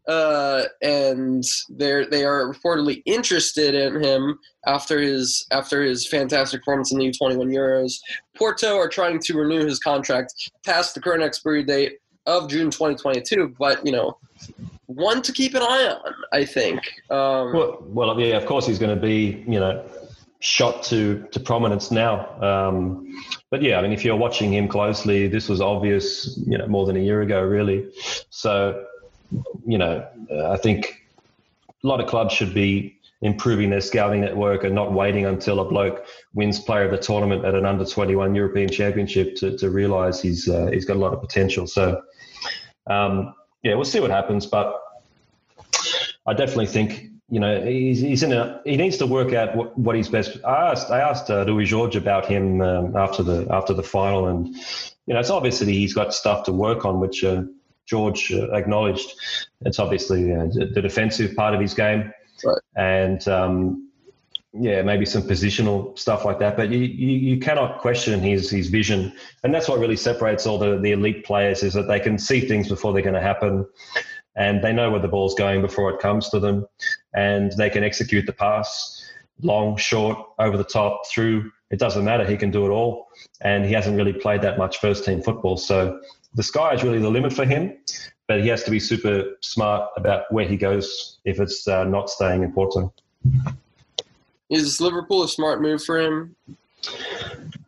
[0.07, 6.91] uh, and they they are reportedly interested in him after his after his fantastic performance
[6.91, 7.93] in the U21 Euros.
[8.35, 10.33] Porto are trying to renew his contract
[10.65, 14.17] past the current expiry date of June 2022, but you know
[14.87, 16.13] one to keep an eye on.
[16.31, 16.79] I think.
[17.09, 19.85] Um, well, well, yeah, of course he's going to be, you know,
[20.39, 22.41] shot to to prominence now.
[22.41, 23.07] Um,
[23.49, 26.85] but yeah, I mean, if you're watching him closely, this was obvious, you know, more
[26.85, 27.89] than a year ago, really.
[28.29, 28.85] So,
[29.65, 30.07] you know,
[30.47, 31.03] I think
[31.83, 35.65] a lot of clubs should be improving their scouting network and not waiting until a
[35.65, 40.21] bloke wins player of the tournament at an under 21 European Championship to, to realize
[40.21, 41.65] he's uh, he's got a lot of potential.
[41.65, 42.01] So
[42.87, 44.77] um, yeah, we'll see what happens, but
[46.25, 49.77] I definitely think you know he's, he's in a he needs to work out what,
[49.77, 50.37] what he's best.
[50.45, 54.27] I asked I asked uh, Rui Jorge about him um, after the after the final,
[54.27, 54.47] and
[55.05, 57.23] you know it's obviously he's got stuff to work on, which.
[57.23, 57.43] Uh,
[57.89, 59.13] Jorge uh, acknowledged
[59.61, 62.11] it's obviously uh, the defensive part of his game
[62.45, 62.57] right.
[62.75, 63.89] and um,
[64.53, 66.55] yeah, maybe some positional stuff like that.
[66.55, 69.11] But you, you, you, cannot question his his vision,
[69.43, 72.41] and that's what really separates all the, the elite players is that they can see
[72.41, 73.65] things before they're going to happen,
[74.35, 76.67] and they know where the ball's going before it comes to them,
[77.15, 79.11] and they can execute the pass,
[79.41, 81.51] long, short, over the top, through.
[81.71, 82.23] It doesn't matter.
[82.23, 83.07] He can do it all,
[83.41, 85.57] and he hasn't really played that much first team football.
[85.57, 85.99] So
[86.35, 87.77] the sky is really the limit for him
[88.27, 92.09] but he has to be super smart about where he goes if it's uh, not
[92.09, 92.93] staying in Porto.
[94.49, 96.35] Is Liverpool a smart move for him?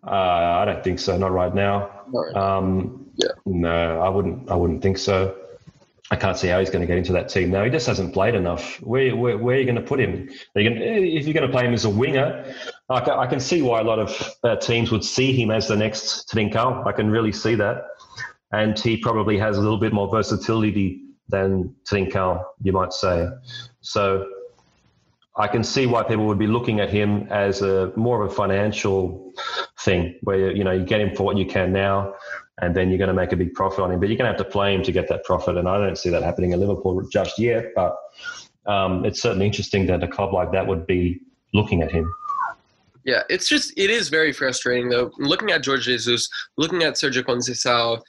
[0.05, 1.17] Uh, I don't think so.
[1.17, 1.91] Not right now.
[2.07, 2.35] Right.
[2.35, 3.29] Um, yeah.
[3.45, 4.49] No, I wouldn't.
[4.49, 5.35] I wouldn't think so.
[6.11, 7.63] I can't see how he's going to get into that team now.
[7.63, 8.79] He just hasn't played enough.
[8.81, 10.29] Where, where, where are you going to put him?
[10.55, 12.53] You going, if you're going to play him as a winger,
[12.89, 15.67] I can, I can see why a lot of uh, teams would see him as
[15.67, 16.85] the next Trincao.
[16.85, 17.87] I can really see that
[18.51, 23.27] and he probably has a little bit more versatility than Trincao, you might say.
[23.81, 24.27] So
[25.37, 28.33] I can see why people would be looking at him as a more of a
[28.33, 29.33] financial
[29.79, 32.13] thing, where you know you get him for what you can now,
[32.61, 33.99] and then you're going to make a big profit on him.
[33.99, 35.97] But you're going to have to play him to get that profit, and I don't
[35.97, 37.73] see that happening in Liverpool just yet.
[37.75, 37.95] But
[38.65, 41.19] um, it's certainly interesting that a club like that would be
[41.53, 42.11] looking at him.
[43.03, 45.11] Yeah, it's just it is very frustrating though.
[45.17, 48.01] Looking at Jorge Jesus, looking at Sergio Conceição,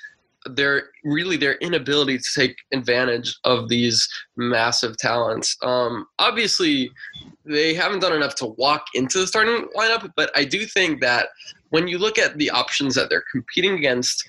[0.54, 5.56] their really their inability to take advantage of these massive talents.
[5.62, 6.90] Um, obviously,
[7.44, 11.28] they haven't done enough to walk into the starting lineup, but I do think that
[11.70, 14.28] when you look at the options that they're competing against,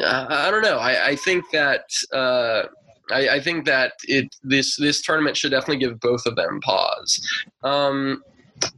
[0.00, 0.78] uh, I don't know.
[0.78, 1.84] I, I think that.
[2.12, 2.64] Uh,
[3.08, 7.24] I, I, think that it this this tournament should definitely give both of them pause.
[7.62, 8.20] Um,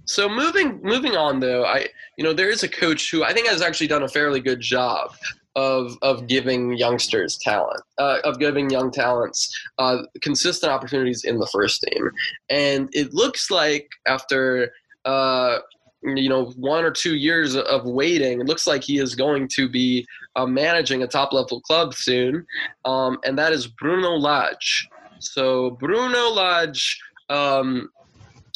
[0.04, 3.48] so moving moving on though, I you know there is a coach who I think
[3.48, 5.12] has actually done a fairly good job
[5.58, 11.48] of of giving youngsters talent, uh, of giving young talents uh, consistent opportunities in the
[11.48, 12.10] first team.
[12.48, 14.70] And it looks like after
[15.04, 15.58] uh,
[16.02, 19.68] you know one or two years of waiting, it looks like he is going to
[19.68, 20.06] be
[20.36, 22.46] uh, managing a top level club soon,
[22.84, 24.88] um, and that is Bruno Lage.
[25.18, 27.00] So Bruno Lage.
[27.30, 27.90] Um,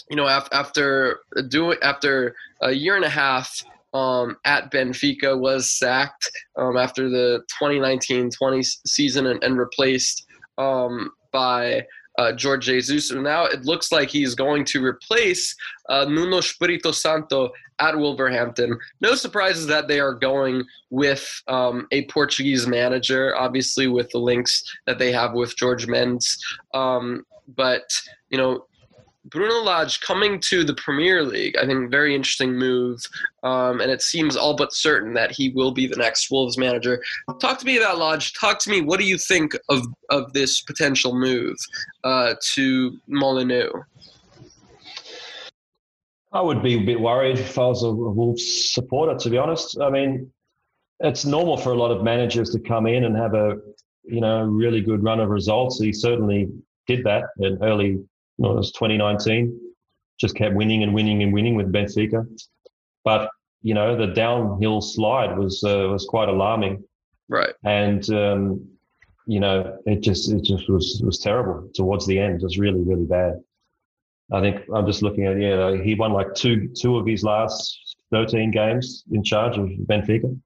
[0.09, 6.31] you know, after doing after a year and a half um, at Benfica was sacked
[6.57, 10.27] um, after the 2019-20 season and, and replaced
[10.59, 11.85] um, by
[12.19, 13.11] uh, Jorge Jesus.
[13.11, 15.55] And now it looks like he's going to replace
[15.89, 18.79] uh, Nuno Espirito Santo at Wolverhampton.
[19.01, 24.63] No surprises that they are going with um, a Portuguese manager, obviously with the links
[24.87, 26.39] that they have with Jorge Mendes.
[26.75, 27.25] Um,
[27.57, 27.85] but
[28.31, 28.67] you know,
[29.27, 33.01] Bruno Lage coming to the Premier League, I think, very interesting move.
[33.43, 37.03] Um, and it seems all but certain that he will be the next Wolves manager.
[37.41, 38.33] Talk to me about Lage.
[38.35, 38.81] Talk to me.
[38.81, 41.57] What do you think of, of this potential move
[42.03, 43.71] uh, to Molineux?
[46.33, 49.79] I would be a bit worried if I was a Wolves supporter, to be honest.
[49.81, 50.33] I mean,
[51.01, 53.57] it's normal for a lot of managers to come in and have a,
[54.05, 55.79] you know, really good run of results.
[55.79, 56.49] He certainly
[56.87, 58.03] did that in early
[58.43, 59.59] well, it was 2019.
[60.21, 62.27] Just kept winning and winning and winning with Benfica.
[63.05, 63.31] But
[63.63, 66.83] you know, the downhill slide was uh, was quite alarming.
[67.29, 67.55] Right.
[67.65, 68.69] And um,
[69.27, 72.37] you know, it just it just was was terrible towards the end.
[72.37, 73.41] It was really really bad.
[74.33, 77.97] I think I'm just looking at yeah, he won like two two of his last
[78.11, 80.37] 13 games in charge of Benfica,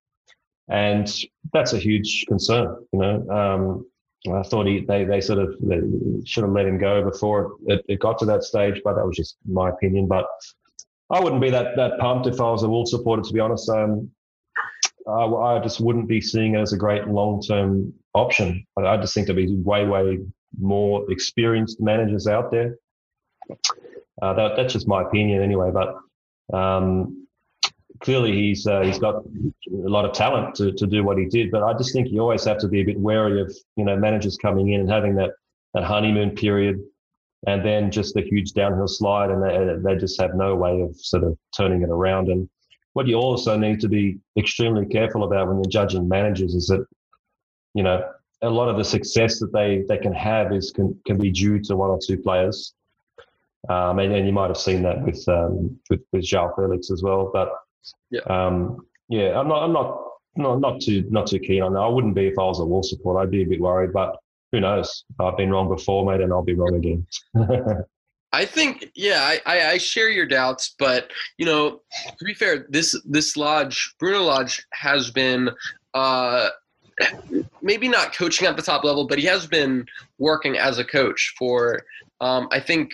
[0.69, 1.13] and
[1.53, 2.77] that's a huge concern.
[2.93, 3.87] You know, um,
[4.35, 5.81] I thought he, they, they sort of they
[6.25, 9.17] should have let him go before it, it, got to that stage, but that was
[9.17, 10.07] just my opinion.
[10.07, 10.27] But
[11.11, 13.69] I wouldn't be that, that pumped if I was a Wolves supporter, to be honest.
[13.69, 14.11] Um,
[15.09, 18.67] I, I, just wouldn't be seeing it as a great long term option.
[18.77, 20.19] I, I just think there'd be way, way
[20.59, 22.77] more experienced managers out there.
[24.21, 25.71] Uh, that, that's just my opinion anyway.
[25.71, 27.26] But um,
[28.01, 29.23] clearly he's uh, he's got a
[29.71, 31.51] lot of talent to, to do what he did.
[31.51, 33.97] But I just think you always have to be a bit wary of you know
[33.97, 35.31] managers coming in and having that
[35.75, 36.81] that honeymoon period,
[37.47, 40.97] and then just a huge downhill slide, and they, they just have no way of
[40.97, 42.29] sort of turning it around.
[42.29, 42.49] And
[42.95, 46.87] what you also need to be extremely careful about when you're judging managers is that,
[47.75, 48.03] you know,
[48.41, 51.59] a lot of the success that they, they can have is can, can be due
[51.61, 52.73] to one or two players.
[53.69, 57.03] Um, and, and you might have seen that with um, with with João Felix as
[57.03, 57.31] well.
[57.33, 57.51] But
[58.11, 60.03] yeah, um, yeah, I'm not I'm not
[60.37, 61.81] not not too not too keen on that.
[61.81, 63.23] I wouldn't be if I was a Wall support.
[63.23, 64.17] I'd be a bit worried, but
[64.53, 65.05] who knows?
[65.19, 67.07] I've been wrong before, mate, and I'll be wrong again.
[68.33, 71.81] I think, yeah, I, I, share your doubts, but you know,
[72.19, 75.51] to be fair, this this Lage, Bruno Lage, has been
[75.95, 76.49] uh,
[77.63, 79.87] maybe not coaching at the top level, but he has been
[80.19, 81.83] working as a coach for
[82.21, 82.93] um, I think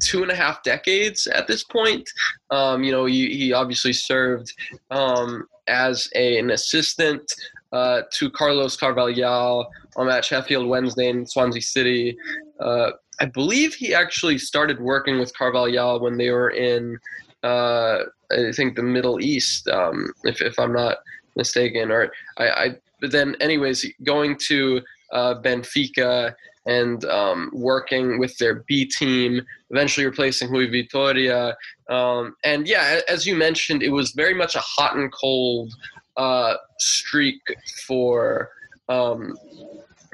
[0.00, 2.08] two and a half decades at this point.
[2.50, 4.52] Um, you know, he, he obviously served
[4.90, 7.32] um, as a, an assistant
[7.72, 9.66] uh, to Carlos Carvalhal
[9.96, 12.16] on that Sheffield Wednesday in Swansea City.
[12.60, 16.98] Uh, I believe he actually started working with Carvalhal when they were in,
[17.42, 17.98] uh,
[18.30, 20.98] I think, the Middle East, um, if, if I'm not
[21.36, 21.90] mistaken.
[21.90, 24.80] Or I, I but then, anyways, going to
[25.12, 26.34] uh, Benfica
[26.66, 31.56] and um, working with their B team, eventually replacing Rui Vitoria.
[31.90, 35.72] Um, and yeah, as you mentioned, it was very much a hot and cold
[36.16, 37.40] uh, streak
[37.86, 38.50] for
[38.88, 39.36] um,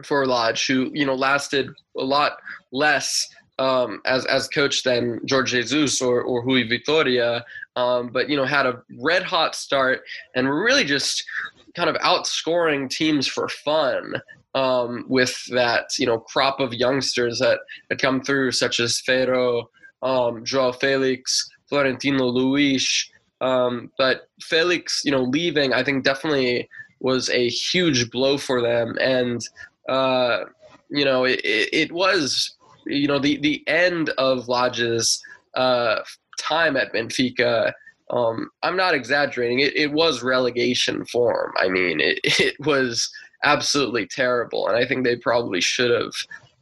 [0.05, 2.39] for Lage, who you know lasted a lot
[2.73, 3.29] less
[3.59, 7.45] um, as as coach than Jorge Jesus or or Rui Vitoria,
[7.77, 10.03] um, but you know had a red hot start
[10.35, 11.25] and really just
[11.75, 14.15] kind of outscoring teams for fun
[14.55, 19.71] um, with that you know crop of youngsters that had come through, such as Ferro,
[20.03, 23.11] um, Joao Felix, Florentino Luis.
[23.41, 26.69] Um, but Felix, you know, leaving, I think definitely
[27.01, 29.41] was a huge blow for them, and
[29.89, 30.45] uh,
[30.91, 32.55] you know, it, it, was
[32.87, 35.23] you know the the end of Lage's
[35.55, 36.01] uh,
[36.39, 37.73] time at Benfica.
[38.11, 39.61] Um, I'm not exaggerating.
[39.61, 41.53] It, it was relegation form.
[41.57, 43.11] I mean, it, it was
[43.45, 44.68] absolutely terrible.
[44.68, 46.12] And I think they probably should have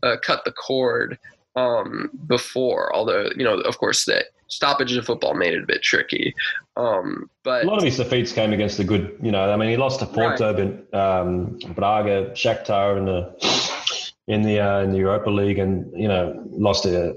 [0.02, 1.18] uh, cut the cord
[1.56, 2.94] um, before.
[2.94, 6.34] Although, you know, of course, the stoppage of football made it a bit tricky.
[6.76, 9.18] Um, but a lot of his defeats came against the good.
[9.22, 10.90] You know, I mean, he lost to Porto, right.
[10.90, 16.08] but um, Braga, Shakhtar in the in the uh, in the Europa League, and you
[16.08, 17.16] know, lost to.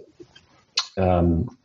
[0.97, 1.57] Um,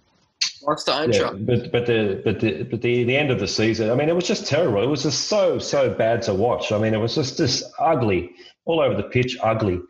[0.66, 1.14] Lost to Eintracht.
[1.14, 3.90] Yeah, but but the but the but the the end of the season.
[3.90, 4.82] I mean, it was just terrible.
[4.82, 6.72] It was just so so bad to watch.
[6.72, 8.32] I mean, it was just just ugly
[8.64, 9.80] all over the pitch, ugly,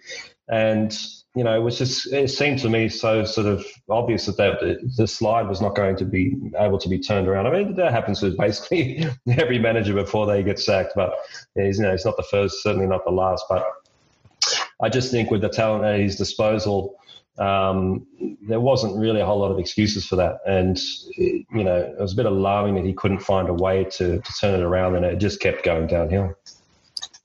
[0.49, 0.97] and
[1.35, 4.93] you know, it was just it seemed to me so sort of obvious that, that
[4.97, 7.47] the slide was not going to be able to be turned around.
[7.47, 11.14] I mean, that happens with basically every manager before they get sacked, but
[11.55, 13.45] he's you know, it's not the first, certainly not the last.
[13.49, 13.66] But
[14.83, 16.97] I just think with the talent at his disposal
[17.39, 18.07] um,
[18.43, 20.39] there wasn't really a whole lot of excuses for that.
[20.47, 20.78] And,
[21.16, 24.32] you know, it was a bit alarming that he couldn't find a way to, to
[24.41, 26.34] turn it around and it just kept going downhill.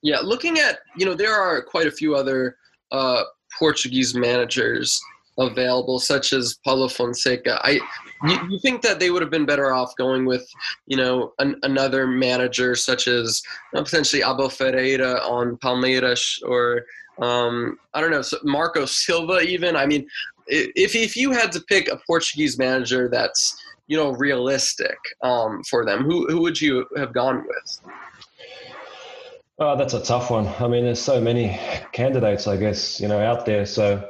[0.02, 2.58] Yeah, looking at, you know, there are quite a few other
[2.92, 3.24] uh,
[3.58, 5.00] Portuguese managers
[5.38, 7.60] available, such as Paulo Fonseca.
[7.64, 7.80] I,
[8.24, 10.48] you, you, think that they would have been better off going with,
[10.88, 13.42] you know, an, another manager such as
[13.76, 16.84] uh, potentially Abel Ferreira on Palmeiras or
[17.22, 19.76] um, I don't know, so Marco Silva even.
[19.76, 20.08] I mean,
[20.48, 23.56] if if you had to pick a Portuguese manager that's
[23.88, 27.94] you know realistic um, for them, who who would you have gone with?
[29.60, 30.48] Oh, that's a tough one.
[30.60, 31.60] I mean, there's so many
[31.92, 33.68] candidates, I guess, you know, out there.
[33.68, 34.02] So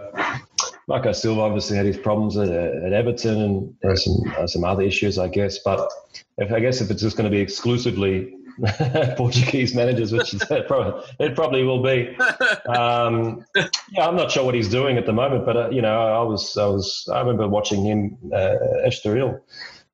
[0.87, 5.17] Marco Silva obviously had his problems at, at Everton and some uh, some other issues,
[5.17, 5.59] I guess.
[5.59, 5.91] But
[6.37, 8.33] if I guess if it's just going to be exclusively
[9.17, 12.15] Portuguese managers, which it probably, it probably will be.
[12.67, 15.99] Um, yeah, I'm not sure what he's doing at the moment, but uh, you know,
[15.99, 18.55] I was, I was, I remember watching him uh,
[18.85, 19.41] Estoril,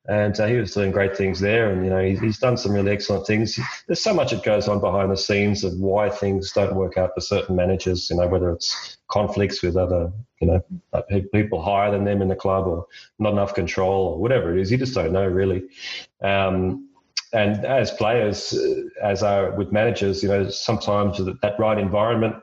[0.09, 2.73] and uh, he was doing great things there, and you know, he's, he's done some
[2.73, 3.59] really excellent things.
[3.87, 7.11] There's so much that goes on behind the scenes of why things don't work out
[7.13, 8.09] for certain managers.
[8.09, 10.11] You know, whether it's conflicts with other,
[10.41, 10.61] you know,
[11.33, 12.85] people higher than them in the club, or
[13.19, 14.71] not enough control, or whatever it is.
[14.71, 15.63] You just don't know really.
[16.21, 16.86] Um,
[17.33, 22.35] and as players, uh, as are with managers, you know, sometimes that right environment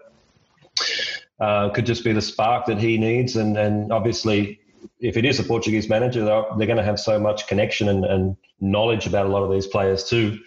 [1.41, 3.37] uh, could just be the spark that he needs.
[3.37, 4.61] And, and obviously,
[5.01, 8.05] if it is a Portuguese manager, they're, they're going to have so much connection and,
[8.05, 10.39] and, knowledge about a lot of these players too,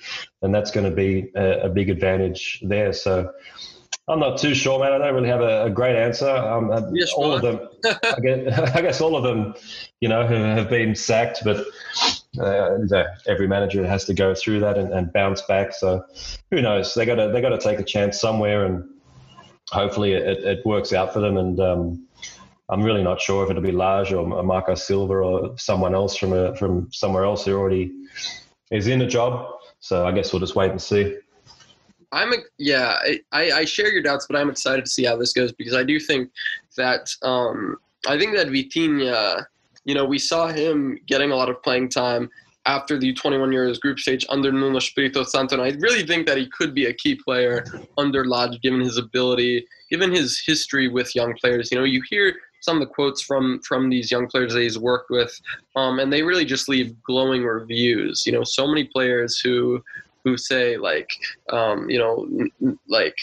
[0.42, 2.92] and that's going to be a, a big advantage there.
[2.94, 3.32] So.
[4.08, 4.94] I'm not too sure, man.
[4.94, 6.30] I don't really have a, a great answer.
[6.30, 9.54] Um, uh, yes, all of them, I guess, I guess, all of them,
[10.00, 11.66] you know, have been sacked, but
[12.40, 12.78] uh,
[13.28, 15.74] every manager has to go through that and, and, bounce back.
[15.74, 16.04] So
[16.52, 16.94] who knows?
[16.94, 18.84] They got to they got to take a chance somewhere, and
[19.70, 21.38] hopefully it, it works out for them.
[21.38, 22.08] And um,
[22.70, 26.34] I'm really not sure if it'll be Lage or Marco Silva or someone else from
[26.34, 27.92] a, from somewhere else who already
[28.72, 29.54] is in a job.
[29.80, 31.18] So I guess we'll just wait and see.
[32.12, 32.98] I'm yeah,
[33.32, 35.84] I, I share your doubts, but I'm excited to see how this goes because I
[35.84, 36.32] do think
[36.78, 37.78] that um,
[38.08, 39.46] I think that Vitinha,
[39.88, 42.30] you know, we saw him getting a lot of playing time
[42.66, 45.56] after the 21 years group stage under Nuno Espirito Santo.
[45.56, 47.66] And I really think that he could be a key player
[47.98, 51.72] under Lage, given his ability, given his history with young players.
[51.72, 54.78] You know, you hear some of the quotes from from these young players that he's
[54.78, 55.32] worked with,
[55.78, 58.26] um, and they really just leave glowing reviews.
[58.26, 59.82] You know, so many players who
[60.26, 61.10] who say like,
[61.54, 62.28] um, you know,
[62.90, 63.16] like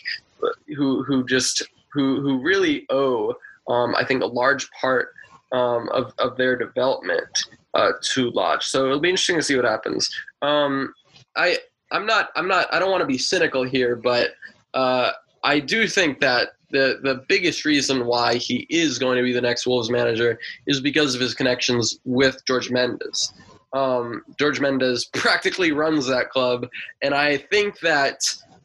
[0.75, 1.63] who who just
[1.93, 3.35] who who really owe,
[3.69, 5.11] um, I think, a large part
[5.55, 8.65] um, of of their development uh, to Lage.
[8.65, 10.11] So it'll be interesting to see what happens.
[10.43, 10.93] Um,
[11.37, 11.59] I
[11.93, 14.31] I'm not I'm not I don't want to be cynical here, but
[14.75, 15.13] uh,
[15.45, 19.41] I do think that the the biggest reason why he is going to be the
[19.41, 23.33] next Wolves manager is because of his connections with Jorge Mendes.
[23.73, 26.67] Um, Jorge Mendes practically runs that club,
[27.01, 28.19] and I think that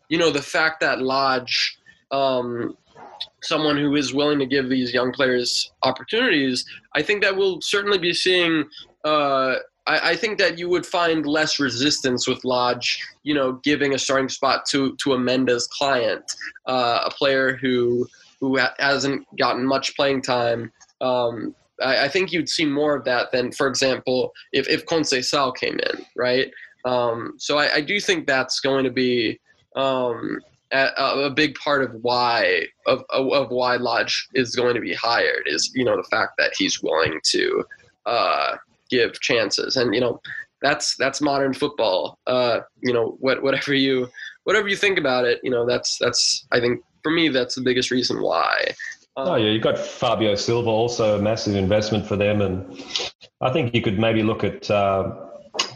[0.09, 1.77] you know the fact that Lage
[2.09, 2.75] um,
[3.41, 6.65] someone who is willing to give these young players opportunities,
[6.95, 8.65] I think that we'll certainly be seeing
[9.05, 9.55] uh,
[9.89, 13.99] I, I, think that you would find less resistance with Lage, you know, giving a
[13.99, 16.35] starting spot to to a Mendes client,
[16.67, 18.07] uh, a player who
[18.39, 20.71] who hasn't gotten much playing time.
[21.01, 25.55] Um, I, I, think you'd see more of that than, for example, if if Conceição
[25.55, 26.51] came in, right?
[26.85, 29.39] Um, so I, I, do think that's going to be
[29.75, 30.39] um,
[30.71, 35.43] a, a, big part of why of, of why Lage is going to be hired
[35.47, 37.63] is you know the fact that he's willing to
[38.05, 38.55] uh,
[38.89, 39.77] give chances.
[39.77, 40.21] And you know,
[40.61, 42.19] that's that's modern football.
[42.27, 44.09] Uh, you know, what, whatever you
[44.43, 47.61] whatever you think about it, you know, that's that's I think for me that's the
[47.61, 48.73] biggest reason why.
[49.15, 52.83] Oh yeah, you've got Fabio Silva, also a massive investment for them, and
[53.41, 55.27] I think you could maybe look at uh,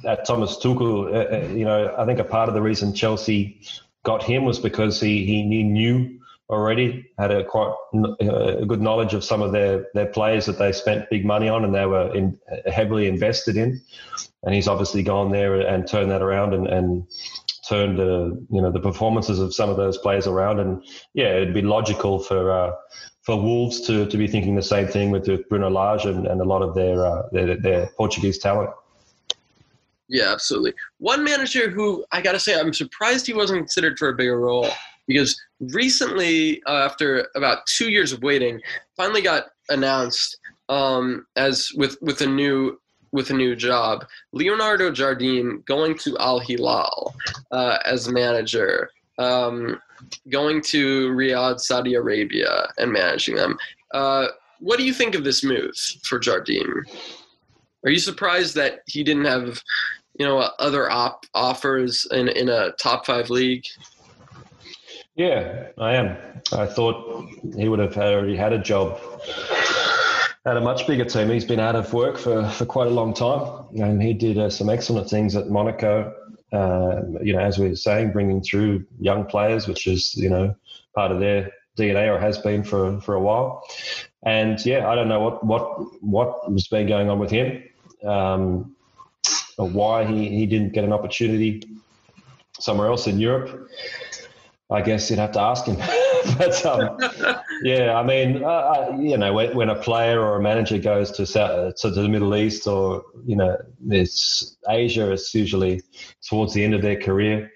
[0.05, 1.13] at Thomas Tuchel.
[1.13, 3.61] Uh, uh, you know, I think a part of the reason Chelsea
[4.03, 9.13] got him was because he he knew already, had a quite uh, a good knowledge
[9.13, 12.13] of some of their, their players that they spent big money on and they were
[12.15, 13.81] in, heavily invested in.
[14.43, 17.07] And he's obviously gone there and turned that around and, and
[17.67, 20.59] turned the you know the performances of some of those players around.
[20.59, 20.83] And
[21.13, 22.71] yeah, it'd be logical for uh,
[23.21, 26.41] for Wolves to, to be thinking the same thing with, with Bruno Lage and, and
[26.41, 28.69] a lot of their, uh, their their Portuguese talent.
[30.09, 30.73] Yeah, absolutely.
[30.99, 34.39] One manager who I got to say, I'm surprised he wasn't considered for a bigger
[34.39, 34.69] role
[35.07, 38.61] because recently, uh, after about two years of waiting,
[38.95, 40.37] finally got announced
[40.69, 42.79] um, as with with a new
[43.11, 44.05] with a new job.
[44.33, 47.15] Leonardo Jardim going to Al Hilal
[47.51, 48.89] uh, as manager,
[49.19, 49.79] um,
[50.29, 53.57] going to Riyadh, Saudi Arabia, and managing them.
[53.93, 54.27] Uh,
[54.59, 56.83] what do you think of this move for Jardim?
[57.83, 59.61] Are you surprised that he didn't have,
[60.17, 63.65] you know, other op- offers in in a top five league?
[65.15, 66.17] Yeah, I am.
[66.53, 68.99] I thought he would have already had a job
[70.45, 71.29] at a much bigger team.
[71.29, 74.49] He's been out of work for, for quite a long time, and he did uh,
[74.49, 76.13] some excellent things at Monaco.
[76.51, 80.55] Uh, you know, as we were saying, bringing through young players, which is you know
[80.95, 83.63] part of their DNA or has been for for a while.
[84.25, 87.63] And yeah, I don't know what what what has been going on with him,
[88.05, 88.75] um,
[89.57, 91.63] why he, he didn't get an opportunity
[92.59, 93.69] somewhere else in Europe.
[94.71, 95.77] I guess you'd have to ask him.
[96.37, 96.97] but um,
[97.63, 101.25] yeah, I mean, uh, you know, when, when, a player or a manager goes to
[101.25, 103.57] South, to the Middle East or you know,
[103.89, 105.11] it's Asia.
[105.11, 105.81] It's usually
[106.27, 107.51] towards the end of their career.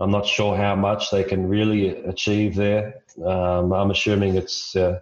[0.00, 3.02] I'm not sure how much they can really achieve there.
[3.24, 4.98] Um, I'm assuming it's, uh,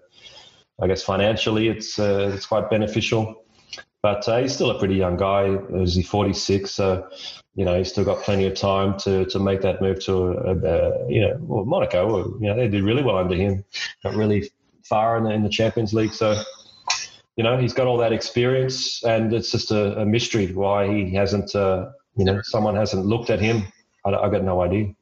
[0.81, 3.45] I guess, financially, it's uh, it's quite beneficial.
[4.09, 5.59] But uh, he's still a pretty young guy.
[5.83, 6.71] Is he 46?
[6.71, 7.09] So
[7.59, 10.57] you know, he's still got plenty of time to, to make that move to, a,
[10.57, 13.65] a, you know, well, Monaco, you know, they did really well under him,
[14.05, 14.49] got really
[14.85, 16.13] far in the, in the Champions League.
[16.13, 16.41] So,
[17.35, 21.13] you know, he's got all that experience and it's just a, a mystery why he
[21.15, 23.65] hasn't, uh, you know, someone hasn't looked at him.
[24.07, 24.95] I, I got no idea.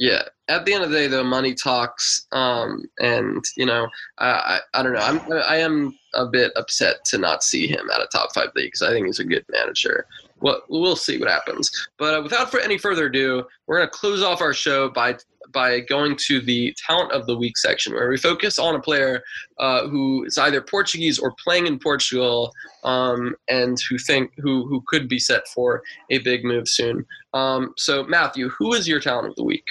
[0.00, 0.22] Yeah.
[0.48, 3.88] At the end of the day, though, money talks, um, and you know,
[4.18, 5.00] I, I, don't know.
[5.00, 8.68] I'm I am a bit upset to not see him at a top five league
[8.68, 10.06] because I think he's a good manager
[10.40, 11.70] well, we'll see what happens.
[11.98, 15.16] But uh, without for any further ado, we're going to close off our show by
[15.52, 19.22] by going to the talent of the week section, where we focus on a player
[19.58, 22.52] uh, who is either Portuguese or playing in Portugal,
[22.84, 27.06] um, and who think who who could be set for a big move soon.
[27.32, 29.66] Um, so, Matthew, who is your talent of the week?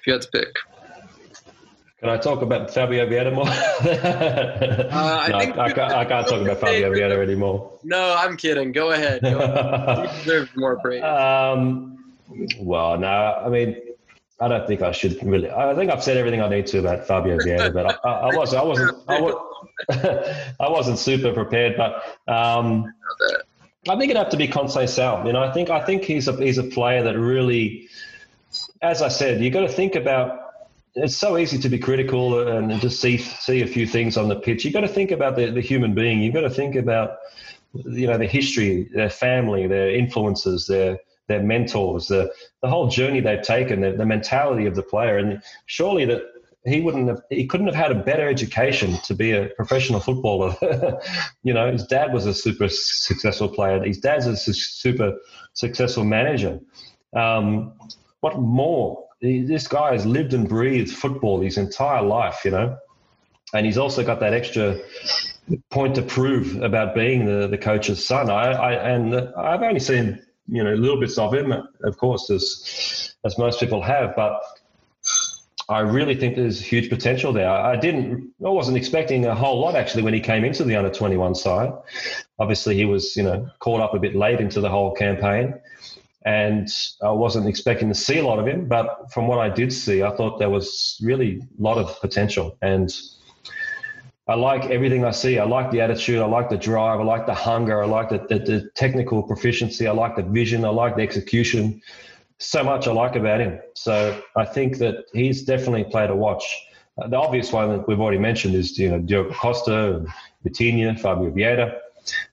[0.00, 0.48] If you had to pick.
[2.00, 3.48] Can I talk about Fabio Vieira more?
[3.48, 3.50] uh,
[4.92, 7.72] I, no, I, can't, I, can't, talk about Fabio Vieira anymore.
[7.82, 8.70] No, I'm kidding.
[8.70, 9.20] Go ahead.
[9.22, 10.10] Go ahead.
[10.10, 11.02] he deserves more praise.
[11.02, 12.14] Um,
[12.60, 13.76] well, no, I mean,
[14.40, 15.50] I don't think I should really.
[15.50, 18.36] I think I've said everything I need to about Fabio Vieira, but I, I, I
[18.36, 19.34] was, I wasn't, I, was,
[20.60, 21.76] I wasn't super prepared.
[21.76, 22.92] But um,
[23.88, 25.26] I think it'd have to be Conceição.
[25.26, 27.88] You know, I think, I think he's a he's a player that really,
[28.82, 30.48] as I said, you've got to think about
[30.94, 34.36] it's so easy to be critical and just see see a few things on the
[34.36, 34.64] pitch.
[34.64, 36.22] You've got to think about the, the human being.
[36.22, 37.18] You've got to think about
[37.74, 42.32] you know their history, their family, their influences, their their mentors, the
[42.62, 46.22] the whole journey they've taken, the, the mentality of the player, and surely that
[46.64, 50.56] he wouldn't have he couldn't have had a better education to be a professional footballer.
[51.42, 53.82] you know, his dad was a super successful player.
[53.84, 55.14] His dad's a super
[55.52, 56.60] successful manager.
[57.14, 57.74] Um,
[58.20, 59.08] what more?
[59.20, 62.78] this guy has lived and breathed football his entire life, you know,
[63.52, 64.78] and he's also got that extra
[65.70, 68.30] point to prove about being the, the coach's son.
[68.30, 73.14] I, I and I've only seen you know little bits of him, of course, as
[73.24, 74.40] as most people have, but
[75.68, 77.50] I really think there's huge potential there.
[77.50, 80.88] I didn't, I wasn't expecting a whole lot actually when he came into the under
[80.88, 81.72] 21 side.
[82.38, 85.60] Obviously, he was, you know, caught up a bit late into the whole campaign
[86.28, 86.68] and
[87.02, 88.66] I wasn't expecting to see a lot of him.
[88.66, 92.58] But from what I did see, I thought there was really a lot of potential,
[92.60, 92.92] and
[94.26, 95.38] I like everything I see.
[95.38, 98.18] I like the attitude, I like the drive, I like the hunger, I like the,
[98.28, 101.80] the, the technical proficiency, I like the vision, I like the execution.
[102.36, 103.58] So much I like about him.
[103.74, 106.44] So I think that he's definitely a player to watch.
[107.08, 110.04] The obvious one that we've already mentioned is you know Diogo Costa,
[110.44, 111.78] Vitinha, Fabio Vieira.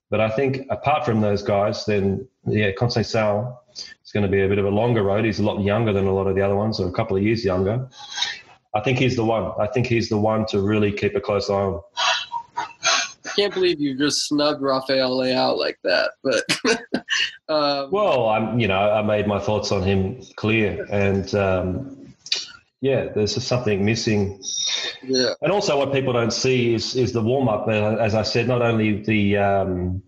[0.10, 4.48] But I think apart from those guys, then yeah, Conceição is going to be a
[4.48, 5.26] bit of a longer road.
[5.26, 7.24] He's a lot younger than a lot of the other ones, or a couple of
[7.24, 7.88] years younger.
[8.74, 9.52] I think he's the one.
[9.60, 11.82] I think he's the one to really keep a close eye on.
[12.58, 16.12] I can't believe you just snubbed Rafael Leao like that.
[16.24, 16.44] But
[17.54, 22.14] um, well, I'm you know I made my thoughts on him clear, and um,
[22.82, 24.42] yeah, there's just something missing.
[25.08, 27.68] Yeah, and also what people don't see is is the warm up.
[27.68, 30.02] Uh, as I said, not only the um,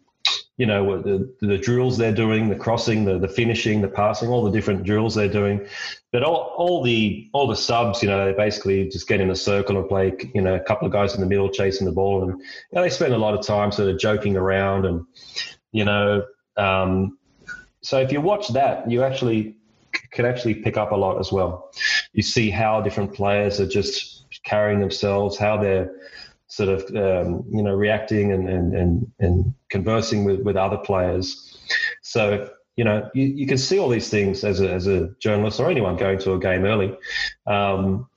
[0.57, 4.43] you know the, the drills they're doing, the crossing, the, the finishing, the passing, all
[4.43, 5.67] the different drills they're doing.
[6.11, 9.35] But all, all the all the subs, you know, they basically just get in a
[9.35, 12.23] circle and play, you know, a couple of guys in the middle chasing the ball,
[12.23, 15.05] and you know, they spend a lot of time sort of joking around, and
[15.71, 16.25] you know,
[16.57, 17.17] um,
[17.81, 19.57] so if you watch that, you actually
[20.11, 21.71] can actually pick up a lot as well.
[22.13, 24.16] You see how different players are just
[24.47, 25.91] carrying themselves, how they're
[26.47, 31.57] sort of um, you know reacting and, and, and, and conversing with, with other players.
[32.01, 35.59] So you know you, you can see all these things as a, as a journalist
[35.59, 36.97] or anyone going to a game early.
[37.45, 38.07] Um,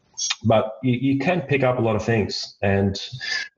[0.45, 2.57] but you, you can pick up a lot of things.
[2.63, 3.01] And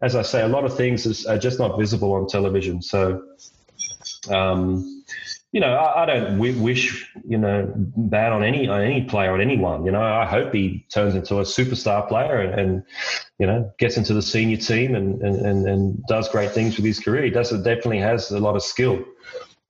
[0.00, 2.82] as I say, a lot of things is, are just not visible on television.
[2.82, 3.22] So,
[4.30, 5.01] um,
[5.52, 9.40] you know, I, I don't wish you know bad on any on any player on
[9.40, 9.84] anyone.
[9.84, 12.82] You know, I hope he turns into a superstar player and, and
[13.38, 16.98] you know gets into the senior team and, and, and, does great things with his
[16.98, 17.24] career.
[17.24, 19.04] He does definitely has a lot of skill.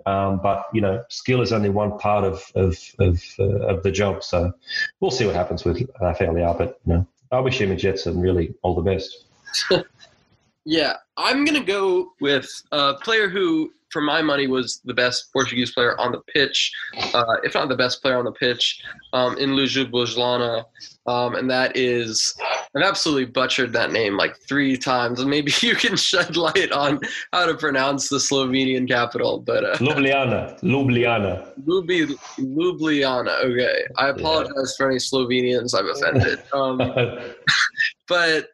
[0.07, 3.91] Um, but you know, skill is only one part of of of, uh, of the
[3.91, 4.23] job.
[4.23, 4.53] So
[5.01, 6.57] we'll see what happens with Rafael Leao.
[6.57, 9.25] But you know, I wish him and Gedson really all the best.
[10.65, 15.73] yeah, I'm gonna go with a player who for my money, was the best Portuguese
[15.73, 16.73] player on the pitch,
[17.15, 18.83] uh, if not the best player on the pitch,
[19.13, 20.65] um, in Luju Bojlana.
[21.07, 22.35] Um, and that is,
[22.77, 25.21] I've absolutely butchered that name like three times.
[25.21, 27.01] And maybe you can shed light on
[27.33, 29.41] how to pronounce the Slovenian capital.
[29.41, 33.45] But uh, Ljubljana, Ljubljana, Lubi, Ljubljana.
[33.45, 34.77] Okay, I apologize yeah.
[34.77, 36.43] for any Slovenians I've offended.
[36.53, 36.79] Um,
[38.09, 38.49] but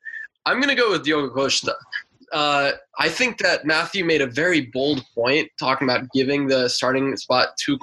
[0.47, 1.75] I'm gonna go with Diogo Costa
[2.33, 7.17] uh, I think that Matthew made a very bold point talking about giving the starting
[7.17, 7.79] spot to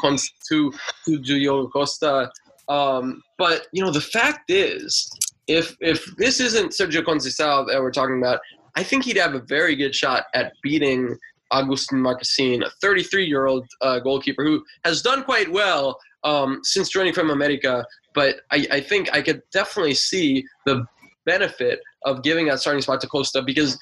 [0.50, 0.74] to
[1.06, 2.32] to Diogo Costa.
[2.68, 5.10] Um, but you know, the fact is,
[5.48, 8.40] if if this isn't Sergio Conceição that we're talking about,
[8.76, 11.18] I think he'd have a very good shot at beating
[11.52, 17.30] Agustin Marchesín, a 33-year-old uh, goalkeeper who has done quite well um, since joining from
[17.30, 17.86] America.
[18.14, 20.86] But I, I think I could definitely see the
[21.26, 23.78] benefit of giving that starting spot to Costa because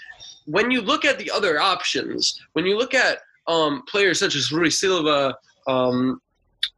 [0.45, 4.51] when you look at the other options, when you look at um, players such as
[4.51, 5.35] Rui Silva,
[5.67, 6.21] um,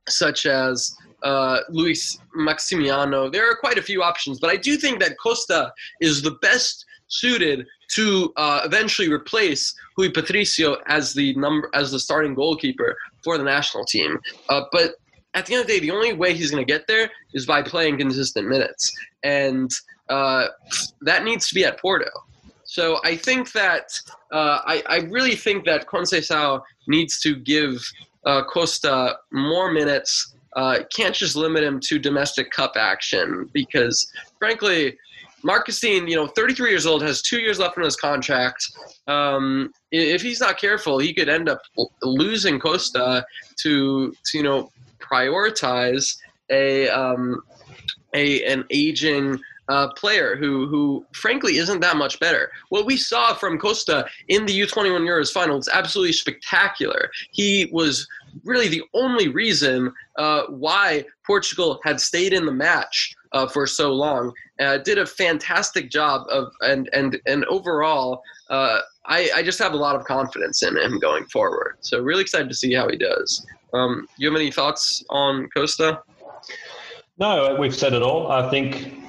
[0.08, 5.00] such as uh, Luis Maximiano, there are quite a few options, but I do think
[5.00, 5.72] that Costa
[6.02, 12.00] is the best suited to uh, eventually replace Rui Patricio as the number as the
[12.00, 14.20] starting goalkeeper for the national team.
[14.50, 14.96] Uh, but
[15.36, 17.46] at the end of the day, the only way he's going to get there is
[17.46, 18.92] by playing consistent minutes.
[19.24, 19.70] And
[20.10, 20.48] uh,
[21.02, 22.10] that needs to be at Porto.
[22.76, 23.98] So I think that
[24.34, 27.82] uh, I, I, really think that Conceição needs to give
[28.26, 30.36] uh, Costa more minutes.
[30.58, 34.98] Uh, can't just limit him to domestic cup action because, frankly,
[35.42, 38.70] Marchesín, you know, 33 years old, has two years left on his contract.
[39.08, 41.62] Um, if he's not careful, he could end up
[42.04, 43.26] losing Costa
[43.62, 44.70] to, to you know,
[45.00, 46.18] prioritize
[46.50, 47.42] a um,
[48.14, 49.40] a an aging
[49.70, 52.52] uh, player who who frankly isn't that much better.
[52.70, 57.10] What we saw from Costa in the U21 Euros final is absolutely spectacular.
[57.32, 58.08] He was
[58.44, 63.94] really the only reason uh, why Portugal had stayed in the match uh, for so
[63.94, 64.34] long.
[64.60, 68.22] Uh, did a fantastic job of and and and overall.
[68.50, 71.78] Uh, I, I just have a lot of confidence in him going forward.
[71.82, 73.46] So really excited to see how he does.
[73.74, 76.02] Um, you have any thoughts on Costa?
[77.18, 78.32] No, we've said it all.
[78.32, 79.05] I think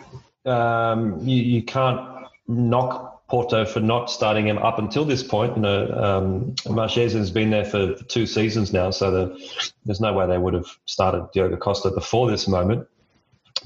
[0.47, 2.01] um, you, you can't
[2.48, 5.56] knock Porto for not starting him up until this point.
[5.56, 10.12] You know, um, has been there for, for, two seasons now, so the, there's no
[10.12, 12.86] way they would have started Diogo Costa before this moment.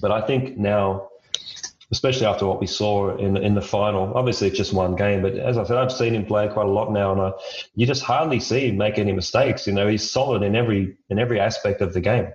[0.01, 1.11] But I think now,
[1.91, 5.21] especially after what we saw in in the final, obviously it's just one game.
[5.21, 7.33] But as I said, I've seen him play quite a lot now, and I,
[7.75, 9.67] you just hardly see him make any mistakes.
[9.67, 12.29] You know, he's solid in every in every aspect of the game,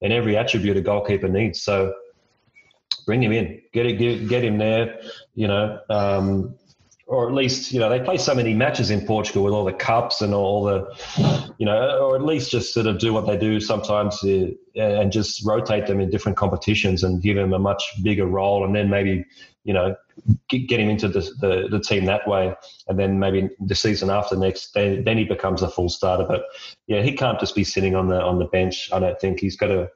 [0.00, 1.60] in every attribute a goalkeeper needs.
[1.60, 1.92] So
[3.06, 5.00] bring him in, get it, get, get him there,
[5.34, 6.54] you know, um,
[7.10, 9.72] or at least you know they play so many matches in Portugal with all the
[9.72, 13.36] cups and all the, you know, or at least just sort of do what they
[13.36, 14.46] do sometimes uh,
[14.76, 18.76] and just rotate them in different competitions and give him a much bigger role, and
[18.76, 19.24] then maybe
[19.64, 19.96] you know
[20.48, 22.54] get, get him into the, the, the team that way,
[22.86, 26.24] and then maybe the season after next, then, then he becomes a full starter.
[26.24, 26.44] But
[26.86, 28.88] yeah, he can't just be sitting on the on the bench.
[28.92, 29.90] I don't think he's got to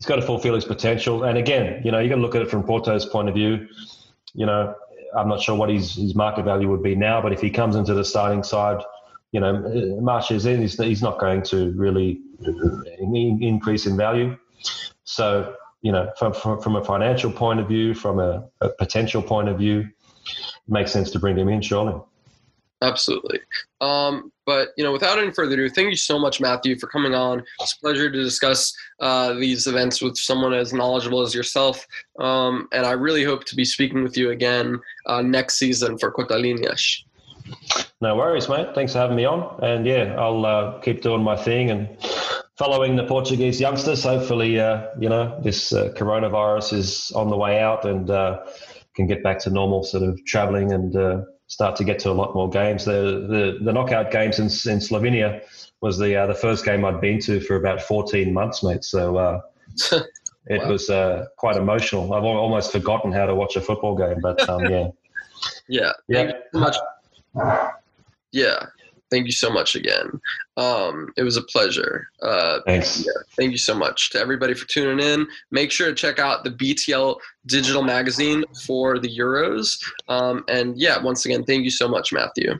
[0.00, 1.24] he's got to fulfill his potential.
[1.24, 3.68] And again, you know, you got to look at it from Porto's point of view.
[4.32, 4.74] You know,
[5.14, 7.76] I'm not sure what his, his market value would be now, but if he comes
[7.76, 8.82] into the starting side,
[9.32, 12.20] you know, uh, Marchesín, he's, he's not going to really
[12.98, 14.38] increase in value.
[15.04, 19.20] So, you know, from, from, from a financial point of view, from a, a potential
[19.22, 22.00] point of view, it makes sense to bring him in, surely.
[22.82, 23.40] Absolutely.
[23.80, 27.14] Um, but you know, without any further ado, thank you so much, Matthew, for coming
[27.14, 27.42] on.
[27.60, 31.86] It's a pleasure to discuss uh, these events with someone as knowledgeable as yourself.
[32.18, 36.10] Um, and I really hope to be speaking with you again uh, next season for
[36.10, 37.02] Cotalíneas.
[38.00, 38.68] No worries, mate.
[38.74, 39.62] Thanks for having me on.
[39.62, 41.88] And yeah, I'll uh, keep doing my thing and
[42.56, 44.04] following the Portuguese youngsters.
[44.04, 48.38] Hopefully, uh, you know, this uh, coronavirus is on the way out and uh,
[48.94, 50.96] can get back to normal sort of traveling and
[51.50, 52.84] start to get to a lot more games.
[52.84, 55.42] The the, the knockout games in, in Slovenia
[55.82, 58.84] was the uh, the first game I'd been to for about 14 months, mate.
[58.84, 59.40] So uh,
[60.46, 60.70] it wow.
[60.70, 62.14] was uh, quite emotional.
[62.14, 64.88] I've almost forgotten how to watch a football game, but um, yeah,
[65.68, 66.32] yeah, yeah.
[66.54, 66.76] much.
[68.32, 68.66] Yeah,
[69.10, 70.20] thank you so much again.
[70.56, 72.08] Um, it was a pleasure.
[72.22, 73.04] Uh, Thanks.
[73.04, 75.26] Yeah, thank you so much to everybody for tuning in.
[75.50, 79.82] Make sure to check out the BTL digital magazine for the Euros.
[80.08, 82.58] Um, and yeah, once again, thank you so much, Matthew.